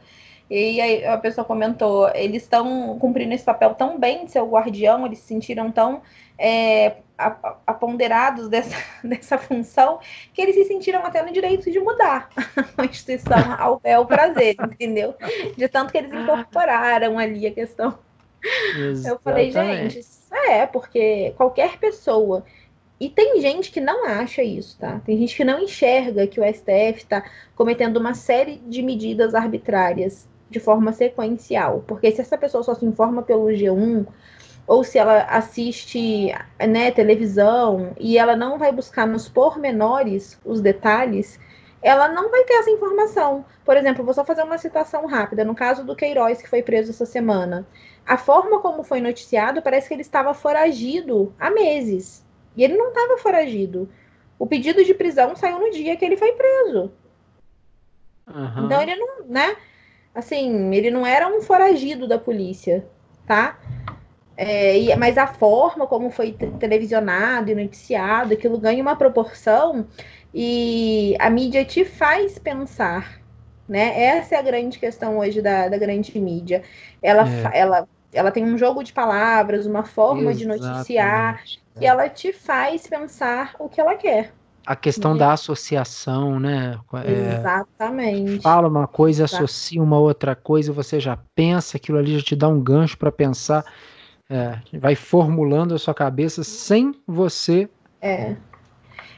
[0.50, 4.48] E aí a pessoa comentou, eles estão cumprindo esse papel tão bem de ser o
[4.48, 6.00] guardião, eles se sentiram tão
[6.38, 6.96] é,
[7.66, 10.00] aponderados dessa, dessa função,
[10.32, 15.14] que eles se sentiram até no direito de mudar a Constituição ao bel prazer, entendeu?
[15.56, 17.98] De tanto que eles incorporaram ali a questão.
[18.74, 19.08] Exatamente.
[19.08, 20.00] Eu falei, gente,
[20.32, 22.44] é, porque qualquer pessoa
[23.00, 25.00] e tem gente que não acha isso, tá?
[25.04, 27.22] Tem gente que não enxerga que o STF está
[27.54, 31.84] cometendo uma série de medidas arbitrárias de forma sequencial.
[31.86, 34.06] Porque se essa pessoa só se informa pelo G1,
[34.66, 36.34] ou se ela assiste
[36.68, 41.40] né, televisão e ela não vai buscar nos pormenores os detalhes,
[41.80, 43.44] ela não vai ter essa informação.
[43.64, 45.44] Por exemplo, vou só fazer uma citação rápida.
[45.44, 47.66] No caso do Queiroz, que foi preso essa semana,
[48.06, 52.24] a forma como foi noticiado parece que ele estava foragido há meses.
[52.56, 53.88] E ele não estava foragido.
[54.38, 56.92] O pedido de prisão saiu no dia que ele foi preso.
[58.26, 58.66] Uhum.
[58.66, 59.56] Então ele não, né?
[60.18, 62.84] Assim, ele não era um foragido da polícia,
[63.26, 63.58] tá?
[64.36, 69.86] É, e, mas a forma como foi televisionado e noticiado, aquilo ganha uma proporção
[70.34, 73.20] e a mídia te faz pensar,
[73.68, 74.00] né?
[74.00, 76.62] Essa é a grande questão hoje da, da grande mídia.
[77.02, 77.58] Ela, é.
[77.60, 80.60] ela, ela tem um jogo de palavras, uma forma Exatamente.
[80.60, 81.42] de noticiar,
[81.76, 81.84] é.
[81.84, 84.32] e ela te faz pensar o que ela quer
[84.66, 86.78] a questão da associação, né?
[87.04, 88.42] É, Exatamente.
[88.42, 89.44] Fala uma coisa, Exato.
[89.44, 93.10] associa uma outra coisa, você já pensa, aquilo ali já te dá um gancho para
[93.10, 93.64] pensar,
[94.28, 97.68] é, vai formulando a sua cabeça sem você.
[98.00, 98.36] É.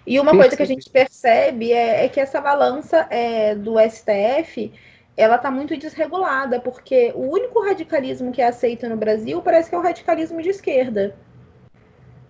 [0.07, 0.39] E uma perceber.
[0.39, 4.73] coisa que a gente percebe é, é que essa balança é, do STF
[5.17, 9.75] ela está muito desregulada, porque o único radicalismo que é aceito no Brasil parece que
[9.75, 11.15] é o radicalismo de esquerda.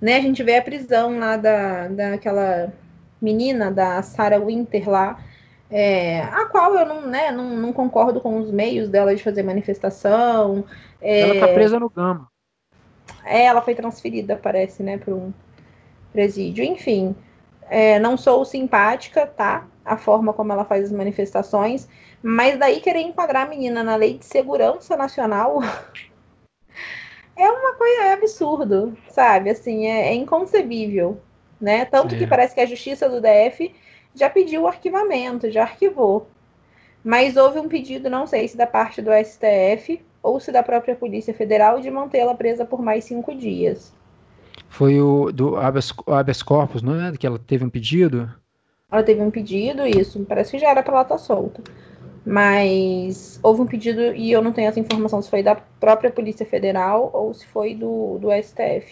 [0.01, 0.17] Né?
[0.17, 2.73] A gente vê a prisão lá da, daquela
[3.21, 5.19] menina da Sarah Winter lá,
[5.71, 9.43] é, a qual eu não, né, não, não, concordo com os meios dela de fazer
[9.43, 10.65] manifestação.
[11.01, 12.29] É, ela tá presa no Gama.
[13.25, 15.33] É, ela foi transferida, parece, né, para um
[16.13, 16.65] presídio.
[16.65, 17.15] Enfim,
[17.69, 19.67] é, não sou simpática, tá?
[19.85, 21.89] A forma como ela faz as manifestações,
[22.23, 25.61] mas daí querer enquadrar a menina na lei de segurança nacional
[27.37, 29.51] é uma coisa é absurdo, sabe?
[29.51, 31.21] Assim, é, é inconcebível
[31.61, 31.85] né?
[31.85, 32.19] Tanto é.
[32.19, 33.73] que parece que a Justiça do DF
[34.15, 36.29] já pediu o arquivamento, já arquivou.
[37.05, 40.95] Mas houve um pedido, não sei se da parte do STF ou se da própria
[40.95, 43.95] Polícia Federal, de mantê-la presa por mais cinco dias.
[44.69, 47.17] Foi o do habeas, habeas corpus, não é?
[47.17, 48.31] Que ela teve um pedido?
[48.91, 50.25] Ela teve um pedido, isso.
[50.29, 51.63] Parece que já era para ela estar tá solta.
[52.25, 56.45] Mas houve um pedido, e eu não tenho essa informação se foi da própria Polícia
[56.45, 58.91] Federal ou se foi do, do STF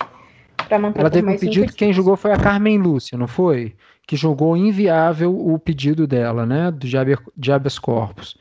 [0.68, 3.74] para manter Ela teve um pedido, quem julgou foi a Carmen Lúcia, não foi?
[4.07, 6.70] Que julgou inviável o pedido dela, né?
[6.70, 6.87] Do
[7.37, 8.37] de habeas corpus.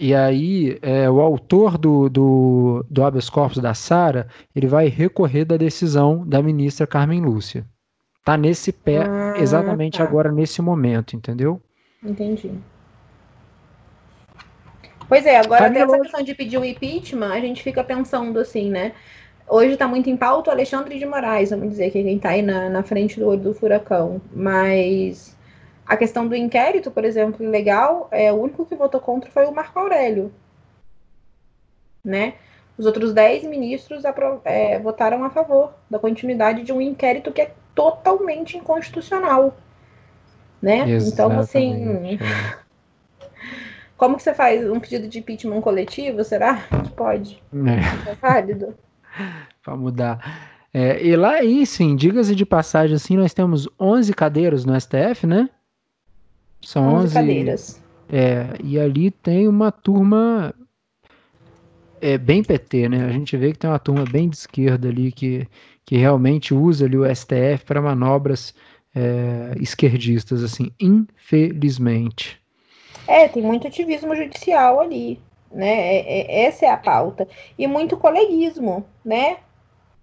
[0.00, 5.44] E aí, é, o autor do, do, do habeas corpus da Sara, ele vai recorrer
[5.44, 7.66] da decisão da ministra Carmen Lúcia.
[8.24, 10.04] Tá nesse pé ah, exatamente tá.
[10.04, 11.60] agora, nesse momento, entendeu?
[12.02, 12.52] Entendi.
[15.08, 18.92] Pois é, agora essa questão de pedir o impeachment, a gente fica pensando assim, né?
[19.50, 22.30] Hoje está muito em pauta o Alexandre de Moraes, vamos dizer, que é quem está
[22.30, 24.20] aí na, na frente do olho do furacão.
[24.32, 25.36] Mas
[25.86, 29.54] a questão do inquérito, por exemplo, legal, é, o único que votou contra foi o
[29.54, 30.30] Marco Aurélio.
[32.04, 32.34] Né?
[32.76, 34.02] Os outros dez ministros
[34.44, 39.56] é, votaram a favor da continuidade de um inquérito que é totalmente inconstitucional.
[40.60, 40.84] Né?
[41.06, 42.18] Então, assim.
[42.20, 42.68] É.
[43.96, 46.22] Como que você faz um pedido de impeachment coletivo?
[46.22, 47.42] Será que pode?
[48.06, 48.76] É, é válido?
[49.62, 50.58] Para mudar.
[50.72, 55.26] É, e lá, aí, sim, diga-se de passagem, assim, nós temos 11 cadeiras no STF,
[55.26, 55.48] né?
[56.62, 57.82] São 11, 11 cadeiras.
[58.10, 60.54] É, e ali tem uma turma
[62.00, 63.04] é bem PT, né?
[63.04, 65.46] A gente vê que tem uma turma bem de esquerda ali que,
[65.84, 68.54] que realmente usa ali o STF para manobras
[68.94, 72.40] é, esquerdistas, assim, infelizmente.
[73.06, 75.18] É, tem muito ativismo judicial ali,
[75.50, 75.96] né?
[75.96, 77.28] É, é, essa é a pauta.
[77.58, 79.38] E muito coleguismo, né?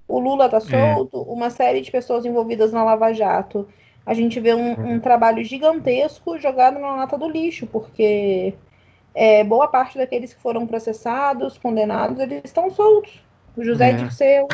[0.07, 0.59] O Lula tá é.
[0.59, 1.31] solto, é.
[1.31, 3.67] uma série de pessoas envolvidas na Lava Jato
[4.05, 8.53] a gente vê um, um trabalho gigantesco jogado na nata do lixo, porque
[9.15, 13.23] é, boa parte daqueles que foram processados, condenados, eles estão soltos.
[13.57, 13.93] O José é.
[13.93, 14.47] Dirceu,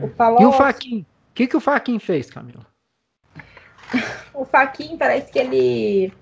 [0.00, 0.44] o Palocci.
[0.44, 1.00] E o Faquin?
[1.00, 2.64] O que, que o Faquin fez, Camila?
[4.32, 6.12] o Faquin parece que ele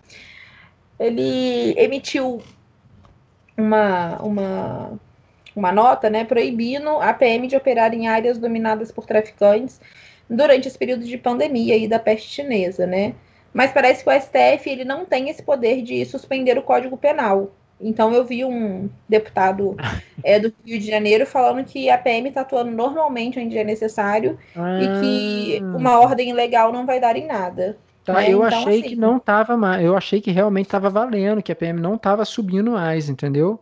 [0.99, 2.40] ele emitiu
[3.57, 4.93] uma, uma,
[5.55, 9.81] uma nota né, proibindo a PM de operar em áreas dominadas por traficantes
[10.29, 13.14] durante esse período de pandemia e da peste chinesa, né?
[13.53, 17.53] Mas parece que o STF ele não tem esse poder de suspender o Código Penal.
[17.81, 19.77] Então eu vi um deputado
[20.25, 24.38] é, do Rio de Janeiro falando que a PM está atuando normalmente onde é necessário
[24.57, 24.81] ah.
[24.81, 25.77] e que ah.
[25.77, 27.77] uma ordem legal não vai dar em nada.
[28.05, 28.31] Tá, né?
[28.31, 31.51] eu então, achei assim, que não estava mais, eu achei que realmente estava valendo, que
[31.51, 33.59] a PM não estava subindo mais, entendeu?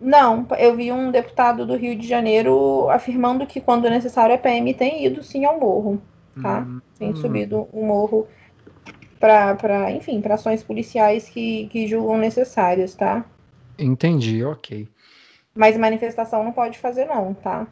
[0.00, 4.74] Não, eu vi um deputado do Rio de Janeiro afirmando que quando necessário a PM
[4.74, 6.02] tem ido sim ao morro,
[6.42, 6.60] tá?
[6.60, 7.16] Hum, tem hum.
[7.16, 8.26] subido o morro
[9.18, 13.24] para, enfim, para ações policiais que, que julgam necessárias, tá?
[13.78, 14.88] Entendi, ok.
[15.54, 17.66] Mas manifestação não pode fazer não, tá?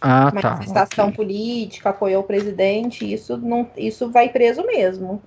[0.00, 0.50] Ah, tá.
[0.50, 1.16] Manifestação okay.
[1.16, 5.22] política, apoio ao presidente, isso não, isso vai preso mesmo.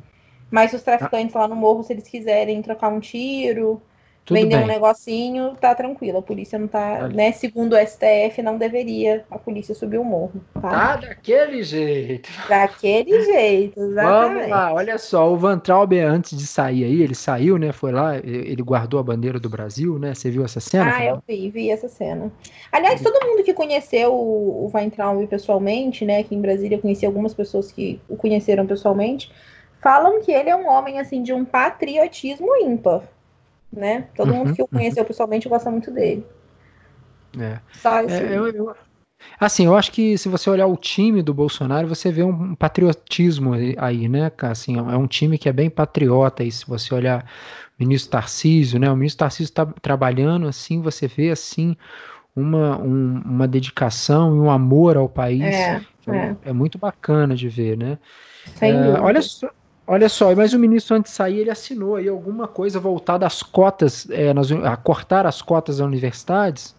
[0.50, 1.40] Mas os traficantes ah.
[1.40, 3.82] lá no morro, se eles quiserem trocar um tiro,
[4.24, 4.66] tudo vender bem.
[4.66, 6.20] um negocinho, tá tranquilo.
[6.20, 7.32] A polícia não tá, né?
[7.32, 10.34] Segundo o STF, não deveria a polícia subir o morro.
[10.54, 12.30] Tá, ah, daquele jeito.
[12.48, 14.34] Daquele jeito, exatamente.
[14.34, 17.72] Vamos lá, olha só, o Van Traub, antes de sair aí, ele saiu, né?
[17.72, 20.14] Foi lá, ele guardou a bandeira do Brasil, né?
[20.14, 20.96] Você viu essa cena?
[20.96, 22.32] Ah, eu vi, vi essa cena.
[22.72, 26.20] Aliás, todo mundo que conheceu o, o Van Traub pessoalmente, né?
[26.20, 29.32] Aqui em Brasília, eu conheci algumas pessoas que o conheceram pessoalmente,
[29.82, 33.02] falam que ele é um homem, assim, de um patriotismo ímpar
[33.72, 34.08] né?
[34.16, 35.08] Todo uhum, mundo que o conheceu uhum.
[35.08, 36.26] pessoalmente gosta muito dele.
[37.40, 37.60] É.
[38.10, 38.76] É, eu, eu,
[39.40, 43.54] assim, eu acho que se você olhar o time do Bolsonaro, você vê um patriotismo
[43.78, 46.44] aí, né, Assim, é um time que é bem patriota.
[46.44, 47.26] E se você olhar
[47.80, 48.92] o ministro Tarcísio, né?
[48.92, 51.76] O ministro Tarcísio está trabalhando assim, você vê assim
[52.36, 55.42] uma, um, uma dedicação e um amor ao país.
[55.42, 56.36] É, é.
[56.46, 57.98] é muito bacana de ver, né?
[58.60, 59.50] É, olha só,
[59.88, 63.41] Olha só, mas o ministro antes de sair, ele assinou aí alguma coisa voltada às
[63.44, 66.76] cotas, é, nas, a cortar as cotas das universidades?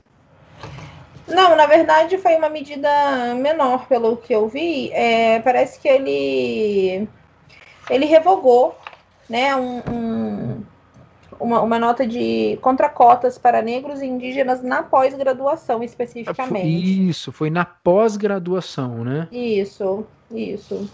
[1.29, 2.89] Não, na verdade foi uma medida
[3.35, 4.91] menor, pelo que eu vi.
[4.93, 7.09] É, parece que ele
[7.91, 8.77] ele revogou
[9.29, 10.63] né, um, um,
[11.41, 17.09] uma, uma nota de contra cotas para negros e indígenas na pós-graduação, especificamente.
[17.09, 19.29] Isso, foi na pós-graduação, né?
[19.33, 20.89] Isso, isso.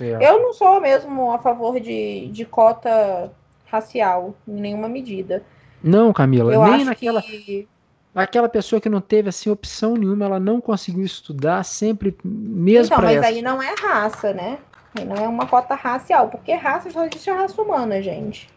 [0.00, 0.22] Certo.
[0.22, 3.30] Eu não sou mesmo a favor de, de cota
[3.66, 5.42] racial, em nenhuma medida.
[5.82, 7.20] Não, Camila, eu nem naquela.
[7.20, 7.68] Que...
[8.14, 13.04] Aquela pessoa que não teve assim opção nenhuma, ela não conseguiu estudar sempre mesmo Então,
[13.04, 13.26] mas essa.
[13.26, 14.58] aí não é raça, né?
[14.98, 18.48] Aí não é uma cota racial, porque raça só existe a raça humana, gente.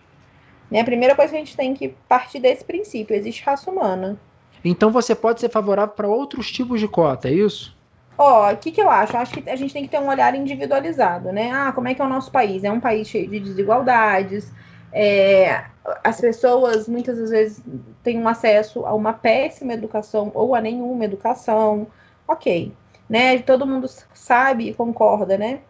[0.71, 0.79] Né?
[0.79, 4.17] A primeira coisa que a gente tem que partir desse princípio, existe raça humana.
[4.63, 7.75] Então você pode ser favorável para outros tipos de cota, é isso?
[8.17, 9.17] Ó, o que, que eu acho?
[9.17, 11.51] Acho que a gente tem que ter um olhar individualizado, né?
[11.51, 12.63] Ah, como é que é o nosso país?
[12.63, 14.51] É um país cheio de desigualdades.
[14.91, 15.65] É,
[16.03, 17.63] as pessoas muitas vezes
[18.03, 21.87] têm um acesso a uma péssima educação ou a nenhuma educação.
[22.27, 22.71] Ok,
[23.09, 23.39] né?
[23.39, 25.61] Todo mundo sabe e concorda, né?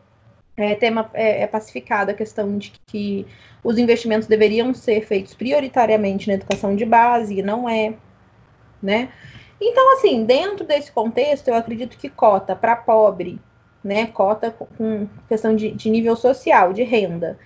[0.56, 3.26] é, tema é, é pacificada a questão de que
[3.64, 7.94] os investimentos deveriam ser feitos prioritariamente na educação de base, e não é,
[8.82, 9.10] né?
[9.66, 13.40] Então, assim, dentro desse contexto, eu acredito que cota para pobre,
[13.84, 17.40] né, cota com questão de, de nível social, de renda,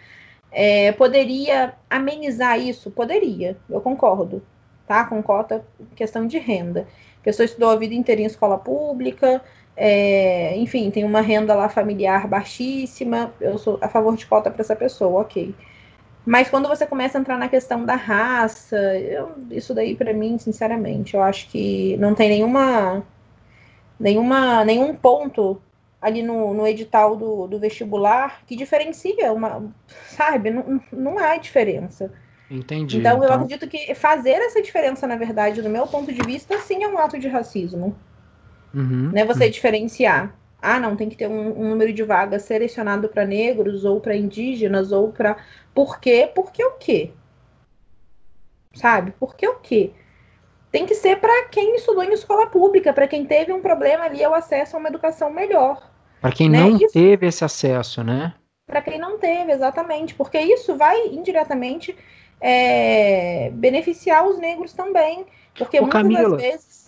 [0.51, 2.89] é, poderia amenizar isso?
[2.89, 4.41] Poderia, eu concordo,
[4.88, 5.05] tá?
[5.05, 5.63] Com cota,
[5.95, 6.88] questão de renda.
[7.22, 9.41] A pessoa estudou a vida inteira em escola pública,
[9.76, 14.61] é, enfim, tem uma renda lá familiar baixíssima, eu sou a favor de cota para
[14.61, 15.53] essa pessoa, ok.
[16.28, 20.38] Mas quando você começa a entrar na questão da raça, eu, isso daí para mim,
[20.38, 23.02] sinceramente, eu acho que não tem nenhuma,
[23.98, 25.62] nenhuma, nenhum ponto
[26.02, 29.74] ali no, no edital do, do vestibular que diferencia uma,
[30.10, 30.52] sabe?
[30.52, 32.12] Não, não há diferença.
[32.52, 32.98] Entendi.
[32.98, 36.58] Então, eu então acredito que fazer essa diferença, na verdade, do meu ponto de vista,
[36.60, 37.96] sim é um ato de racismo.
[38.74, 39.24] Uhum, né?
[39.24, 39.52] Você uhum.
[39.52, 40.36] diferenciar.
[40.62, 44.16] Ah, não, tem que ter um, um número de vagas selecionado para negros ou para
[44.16, 45.38] indígenas ou para.
[45.74, 46.30] Por quê?
[46.34, 47.12] Porque o quê?
[48.74, 49.14] Sabe?
[49.20, 49.91] Porque o quê?
[50.72, 54.22] Tem que ser para quem estudou em escola pública, para quem teve um problema ali,
[54.22, 55.89] é o acesso a uma educação melhor.
[56.22, 56.60] Para quem né?
[56.60, 56.91] não isso...
[56.91, 58.34] teve esse acesso, né?
[58.66, 60.14] Para quem não teve, exatamente.
[60.14, 61.95] Porque isso vai indiretamente
[62.41, 65.26] é, beneficiar os negros também.
[65.55, 66.87] Porque Ô, muitas Camila, vezes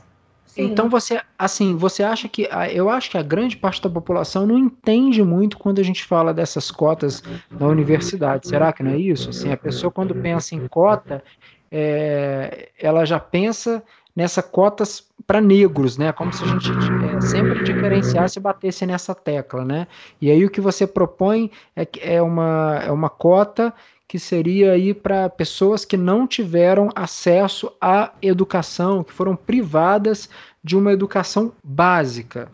[0.58, 4.58] Então você, assim, você acha que eu acho que a grande parte da população não
[4.58, 8.48] entende muito quando a gente fala dessas cotas na universidade.
[8.48, 9.30] Será que não é isso?
[9.30, 11.24] Assim, a pessoa quando pensa em cota,
[11.72, 13.84] é, ela já pensa
[14.16, 16.12] nessa cotas para negros, né?
[16.12, 19.88] Como se a gente é, sempre diferenciasse e batesse nessa tecla, né?
[20.20, 23.74] E aí o que você propõe é, é uma, é uma cota
[24.10, 30.28] que seria aí para pessoas que não tiveram acesso à educação, que foram privadas
[30.64, 32.50] de uma educação básica.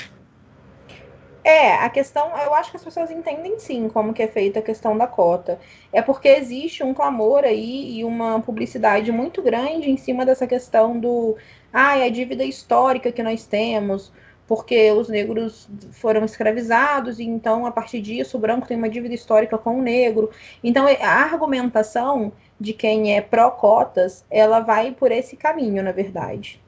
[1.46, 4.62] É, a questão, eu acho que as pessoas entendem sim como que é feita a
[4.62, 5.58] questão da cota.
[5.94, 11.00] É porque existe um clamor aí e uma publicidade muito grande em cima dessa questão
[11.00, 11.38] do,
[11.72, 14.12] ah, é a dívida histórica que nós temos,
[14.48, 19.14] porque os negros foram escravizados, e então, a partir disso, o branco tem uma dívida
[19.14, 20.30] histórica com o negro.
[20.64, 26.62] Então, a argumentação de quem é pró-cotas, ela vai por esse caminho, na verdade.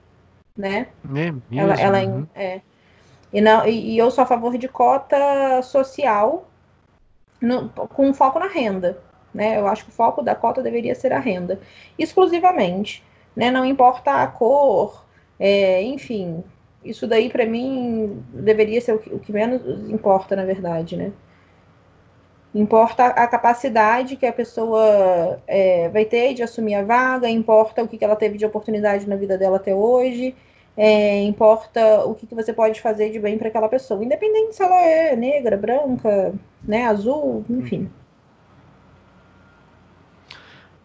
[0.56, 0.88] Né?
[1.16, 1.56] É?
[1.56, 2.28] Ela, ela uhum.
[2.36, 2.62] é.
[3.32, 6.48] E, não, e, e, eu sou a favor de cota social
[7.40, 8.98] no, com foco na renda.
[9.34, 9.60] Né?
[9.60, 11.60] Eu acho que o foco da cota deveria ser a renda.
[12.00, 13.04] Exclusivamente.
[13.36, 13.52] Né?
[13.52, 15.06] Não importa a cor,
[15.40, 16.44] é, enfim,
[16.90, 21.12] isso daí para mim deveria ser o que, o que, menos importa, na verdade, né?
[22.54, 27.88] Importa a capacidade que a pessoa é, vai ter de assumir a vaga, importa o
[27.88, 30.36] que, que ela teve de oportunidade na vida dela até hoje,
[30.76, 34.64] é, importa o que, que você pode fazer de bem para aquela pessoa, independente se
[34.64, 36.34] ela é negra, branca,
[36.64, 37.90] né, azul, enfim.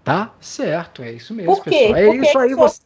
[0.03, 1.71] Tá certo, é isso mesmo, Por quê?
[1.71, 1.97] pessoal.
[1.97, 2.83] É Porque isso aí você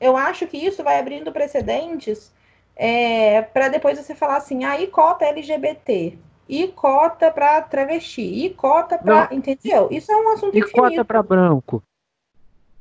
[0.00, 2.32] eu acho que isso vai abrindo precedentes
[2.76, 6.18] é, para depois você falar assim, ah, e cota LGBT,
[6.48, 9.28] e cota para travesti, e cota para.
[9.32, 9.88] Entendeu?
[9.90, 10.78] Isso é um assunto e infinito.
[10.78, 11.82] E cota para branco.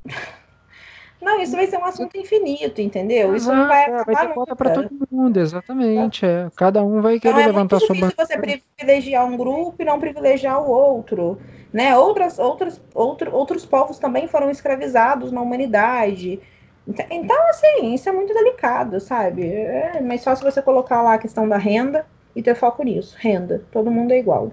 [1.26, 3.36] Não, isso vai ser um assunto infinito, entendeu?
[3.36, 6.24] Isso não vai é, Vai ter cota para todo mundo, exatamente.
[6.24, 6.51] É.
[6.55, 8.13] Cada um vai querer então, é levantar sua bandeira.
[8.16, 11.39] você privilegiar um grupo e não privilegiar o outro.
[11.74, 11.97] Né?
[11.97, 16.39] Outras, outras, outro, outros povos também foram escravizados na humanidade.
[17.10, 19.48] Então, assim, isso é muito delicado, sabe?
[19.48, 22.06] É mais fácil você colocar lá a questão da renda
[22.36, 23.16] e ter foco nisso.
[23.20, 23.64] Renda.
[23.72, 24.52] Todo mundo é igual.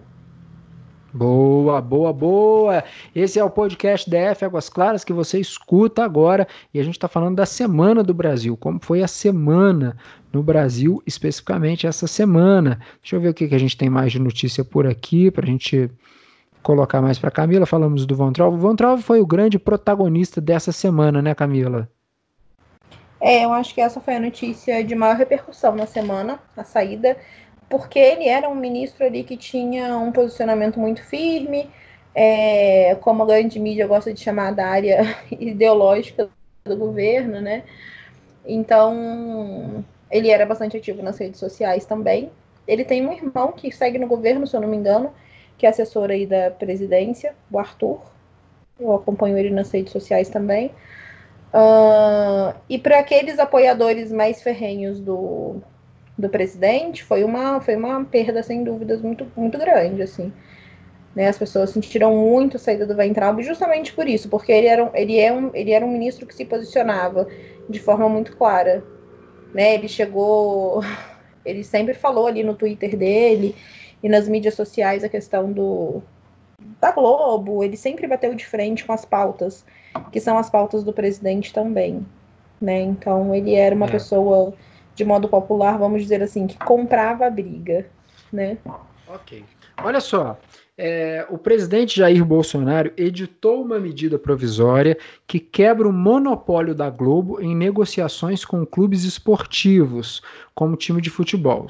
[1.15, 2.83] Boa, boa, boa.
[3.15, 7.07] Esse é o podcast DF Águas Claras que você escuta agora e a gente está
[7.07, 8.57] falando da Semana do Brasil.
[8.57, 9.95] Como foi a semana
[10.33, 12.81] no Brasil, especificamente essa semana?
[13.03, 15.45] Deixa eu ver o que, que a gente tem mais de notícia por aqui para
[15.45, 15.91] a gente
[16.63, 17.67] colocar mais para Camila.
[17.67, 18.55] Falamos do Von Traub.
[18.55, 21.91] O Von foi o grande protagonista dessa semana, né, Camila?
[23.23, 27.17] É, eu acho que essa foi a notícia de maior repercussão na semana, a saída,
[27.71, 31.71] porque ele era um ministro ali que tinha um posicionamento muito firme,
[32.15, 36.29] é, como a grande mídia gosta de chamar da área ideológica
[36.65, 37.63] do governo, né?
[38.45, 42.29] Então, ele era bastante ativo nas redes sociais também.
[42.67, 45.13] Ele tem um irmão que segue no governo, se eu não me engano,
[45.57, 48.01] que é assessor aí da presidência, o Arthur.
[48.81, 50.73] Eu acompanho ele nas redes sociais também.
[51.53, 55.57] Uh, e para aqueles apoiadores mais ferrenhos do,
[56.17, 60.33] do presidente, foi uma, foi uma perda, sem dúvidas, muito, muito grande, assim.
[61.15, 64.83] Né, as pessoas sentiram muito a saída do Weintraub justamente por isso, porque ele era,
[64.83, 67.29] um, ele, é um, ele era um ministro que se posicionava
[67.69, 68.83] de forma muito clara.
[69.53, 69.75] Né?
[69.75, 70.81] Ele chegou,
[71.45, 73.55] ele sempre falou ali no Twitter dele
[74.03, 76.03] e nas mídias sociais a questão do
[76.81, 79.65] da Globo, ele sempre bateu de frente com as pautas,
[80.11, 82.07] que são as pautas do presidente também,
[82.61, 82.81] né?
[82.81, 83.91] Então ele era uma é.
[83.91, 84.55] pessoa
[84.95, 87.87] de modo popular, vamos dizer assim, que comprava a briga,
[88.33, 88.59] né?
[89.09, 89.45] Ok.
[89.83, 90.39] Olha só,
[90.77, 97.41] é, o presidente Jair Bolsonaro editou uma medida provisória que quebra o monopólio da Globo
[97.41, 100.23] em negociações com clubes esportivos,
[100.55, 101.67] como time de futebol.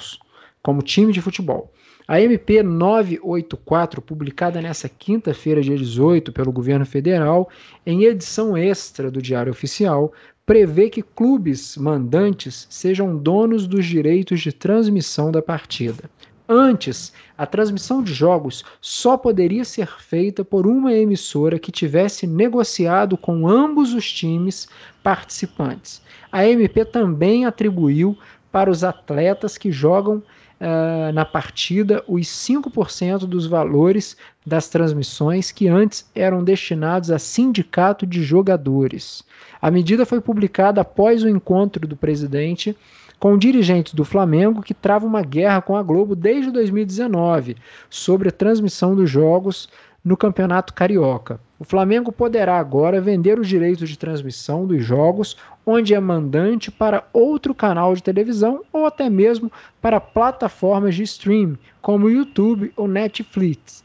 [0.63, 1.73] Como time de futebol.
[2.07, 7.49] A MP 984, publicada nesta quinta-feira, dia 18, pelo governo federal,
[7.87, 10.13] em edição extra do Diário Oficial,
[10.45, 16.11] prevê que clubes mandantes sejam donos dos direitos de transmissão da partida.
[16.49, 23.17] Antes, a transmissão de jogos só poderia ser feita por uma emissora que tivesse negociado
[23.17, 24.69] com ambos os times
[25.05, 26.03] participantes.
[26.33, 28.19] A MP também atribuiu
[28.51, 30.23] para os atletas que jogam
[30.63, 38.07] uh, na partida os 5% dos valores das transmissões que antes eram destinados a sindicato
[38.07, 39.25] de jogadores.
[39.61, 42.77] A medida foi publicada após o encontro do presidente
[43.19, 47.57] com dirigentes do Flamengo que travam uma guerra com a Globo desde 2019
[47.91, 49.69] sobre a transmissão dos jogos
[50.05, 51.41] no Campeonato Carioca.
[51.63, 57.05] O Flamengo poderá agora vender os direitos de transmissão dos jogos onde é mandante para
[57.13, 59.49] outro canal de televisão ou até mesmo
[59.81, 63.85] para plataformas de streaming, como YouTube ou Netflix.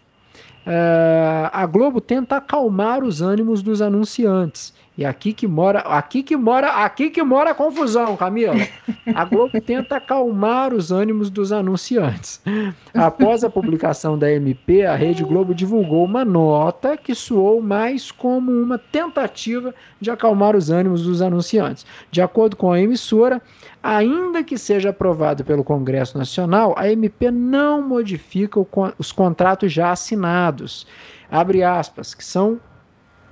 [0.66, 6.36] Uh, a Globo tenta acalmar os ânimos dos anunciantes e aqui que mora, aqui que
[6.36, 8.56] mora, aqui que mora a confusão, Camila.
[9.14, 12.42] A Globo tenta acalmar os ânimos dos anunciantes.
[12.96, 18.52] Após a publicação da MP, a Rede Globo divulgou uma nota que soou mais como
[18.52, 19.72] uma tentativa
[20.02, 21.86] de acalmar os ânimos dos anunciantes.
[22.10, 23.40] De acordo com a emissora,
[23.84, 28.60] ainda que seja aprovado pelo Congresso Nacional, a MP não modifica
[28.98, 30.88] os contratos já assinados.
[31.30, 32.60] Abre aspas, que são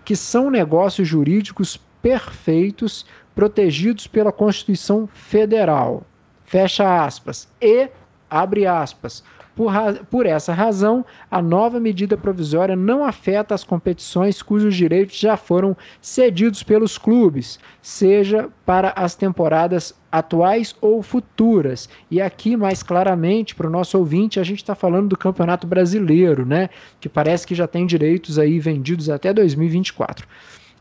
[0.06, 6.04] que são negócios jurídicos perfeitos, protegidos pela Constituição Federal.
[6.46, 7.50] Fecha aspas.
[7.60, 7.90] E,
[8.30, 9.24] abre aspas,
[9.56, 9.74] por,
[10.12, 15.76] por, essa razão, a nova medida provisória não afeta as competições cujos direitos já foram
[16.02, 21.88] cedidos pelos clubes, seja para as temporadas atuais ou futuras.
[22.12, 26.46] E aqui, mais claramente, para o nosso ouvinte, a gente está falando do Campeonato Brasileiro,
[26.46, 26.70] né?
[27.00, 30.28] Que parece que já tem direitos aí vendidos até 2024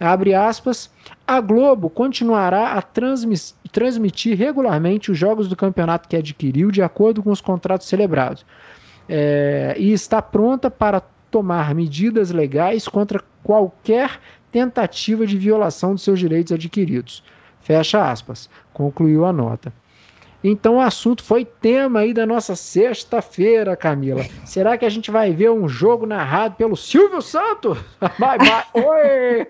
[0.00, 0.90] abre aspas,
[1.26, 3.54] a Globo continuará a transmitir
[4.34, 8.44] regularmente os jogos do campeonato que adquiriu de acordo com os contratos celebrados
[9.08, 11.00] é, e está pronta para
[11.30, 14.20] tomar medidas legais contra qualquer
[14.50, 17.22] tentativa de violação de seus direitos adquiridos.
[17.60, 19.72] Fecha aspas, concluiu a nota.
[20.42, 24.22] Então o assunto foi tema aí da nossa sexta-feira, Camila.
[24.44, 27.78] Será que a gente vai ver um jogo narrado pelo Silvio Santos?
[28.18, 28.64] Bye, bye.
[28.74, 29.46] Oi!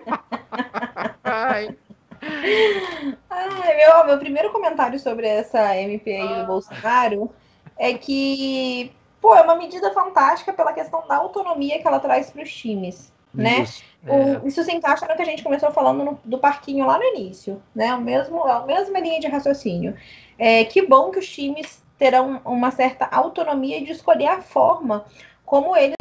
[3.29, 3.75] Ai.
[3.77, 7.29] Meu, meu primeiro comentário sobre essa MP aí do Bolsonaro
[7.77, 12.43] é que, pô, é uma medida fantástica pela questão da autonomia que ela traz para
[12.43, 13.13] os times.
[13.33, 13.61] Né?
[13.61, 14.37] Isso, é.
[14.37, 17.03] o, isso se encaixa no que a gente começou falando no, do parquinho lá no
[17.03, 17.93] início, né?
[17.93, 19.93] O mesmo, a mesma linha de raciocínio.
[20.39, 25.05] É, que bom que os times terão uma certa autonomia de escolher a forma
[25.45, 25.95] como eles.